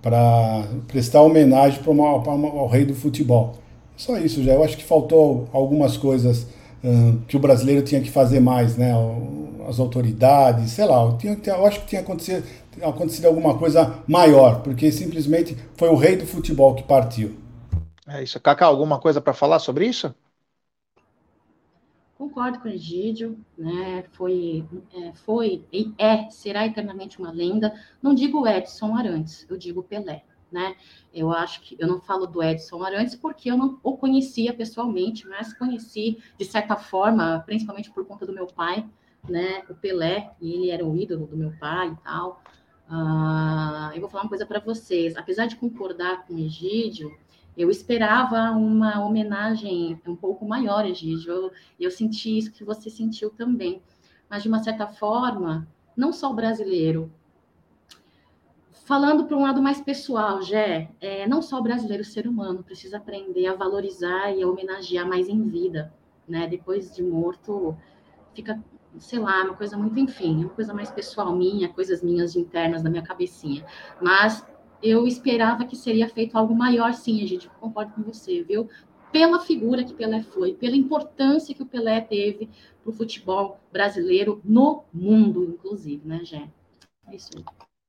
[0.00, 3.56] Para prestar homenagem para ao rei do futebol.
[3.96, 4.52] Só isso já.
[4.52, 6.46] Eu acho que faltou algumas coisas
[6.84, 8.92] uh, que o brasileiro tinha que fazer mais, né?
[9.68, 11.02] As autoridades, sei lá.
[11.02, 12.44] Eu, tinha, eu acho que tinha acontecido,
[12.82, 17.36] acontecido alguma coisa maior, porque simplesmente foi o rei do futebol que partiu.
[18.06, 18.40] É isso.
[18.40, 20.14] Cacá, alguma coisa para falar sobre isso?
[22.16, 24.04] Concordo com o Egídio, né?
[24.12, 27.74] Foi, é, foi e é, será eternamente uma lenda.
[28.02, 30.76] Não digo Edson Arantes, eu digo Pelé, né?
[31.12, 35.28] Eu acho que eu não falo do Edson Arantes porque eu não o conhecia pessoalmente,
[35.28, 38.88] mas conheci de certa forma, principalmente por conta do meu pai,
[39.28, 39.62] né?
[39.68, 42.42] O Pelé, e ele era o ídolo do meu pai e tal.
[42.88, 45.16] Uh, eu vou falar uma coisa para vocês.
[45.16, 47.16] Apesar de concordar com o Egídio,
[47.56, 51.32] eu esperava uma homenagem um pouco maior, Egídio.
[51.32, 53.82] Eu, eu senti isso que você sentiu também.
[54.28, 57.10] Mas, de uma certa forma, não só o brasileiro.
[58.84, 62.62] Falando para um lado mais pessoal, Jé, é, não só o brasileiro, o ser humano
[62.62, 65.92] precisa aprender a valorizar e a homenagear mais em vida,
[66.28, 66.46] né?
[66.46, 67.76] Depois de morto,
[68.32, 68.62] fica,
[68.98, 72.90] sei lá, uma coisa muito, enfim, uma coisa mais pessoal minha, coisas minhas internas da
[72.90, 73.64] minha cabecinha.
[74.00, 74.44] Mas
[74.82, 78.68] eu esperava que seria feito algo maior, sim, gente, concordo com você, viu?
[79.12, 82.48] Pela figura que Pelé foi, pela importância que o Pelé teve
[82.82, 86.48] para o futebol brasileiro no mundo, inclusive, né, Jé?
[87.08, 87.44] É isso aí.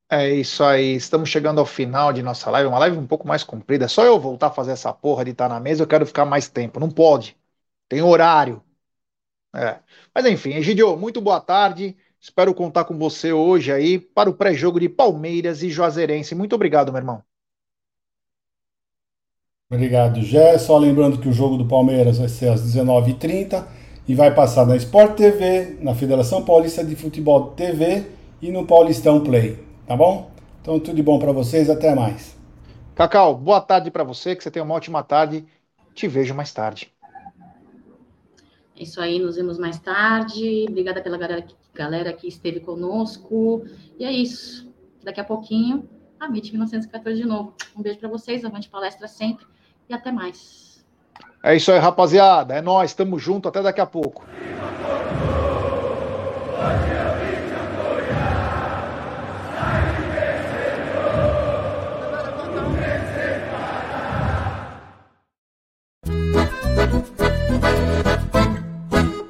[0.09, 3.43] É isso aí, estamos chegando ao final de nossa live, uma live um pouco mais
[3.43, 3.85] comprida.
[3.85, 6.25] É só eu voltar a fazer essa porra de estar na mesa, eu quero ficar
[6.25, 6.79] mais tempo.
[6.79, 7.37] Não pode.
[7.89, 8.63] Tem horário.
[9.55, 9.79] É.
[10.13, 11.97] Mas enfim, Egidio, muito boa tarde.
[12.19, 16.35] Espero contar com você hoje aí para o pré-jogo de Palmeiras e Juazeirense.
[16.35, 17.23] Muito obrigado, meu irmão.
[19.69, 20.57] Obrigado, Gé.
[20.57, 23.65] Só lembrando que o jogo do Palmeiras vai ser às 19h30
[24.07, 28.05] e vai passar na Sport TV, na Federação Paulista de Futebol TV
[28.41, 29.59] e no Paulistão Play.
[29.85, 30.31] Tá bom?
[30.61, 31.69] Então, tudo de bom para vocês.
[31.69, 32.37] Até mais.
[32.95, 34.35] Cacau, boa tarde para você.
[34.35, 35.47] Que você tenha uma ótima tarde.
[35.93, 36.96] Te vejo mais tarde
[38.83, 40.65] isso aí, nos vemos mais tarde.
[40.69, 43.65] Obrigada pela galera que, galera que esteve conosco.
[43.97, 44.71] E é isso.
[45.03, 45.87] Daqui a pouquinho,
[46.19, 47.53] a MIT 1914 de novo.
[47.75, 49.45] Um beijo para vocês, avante palestra sempre
[49.89, 50.85] e até mais.
[51.43, 52.55] É isso aí, rapaziada.
[52.55, 54.25] É nós, estamos junto, até daqui a pouco.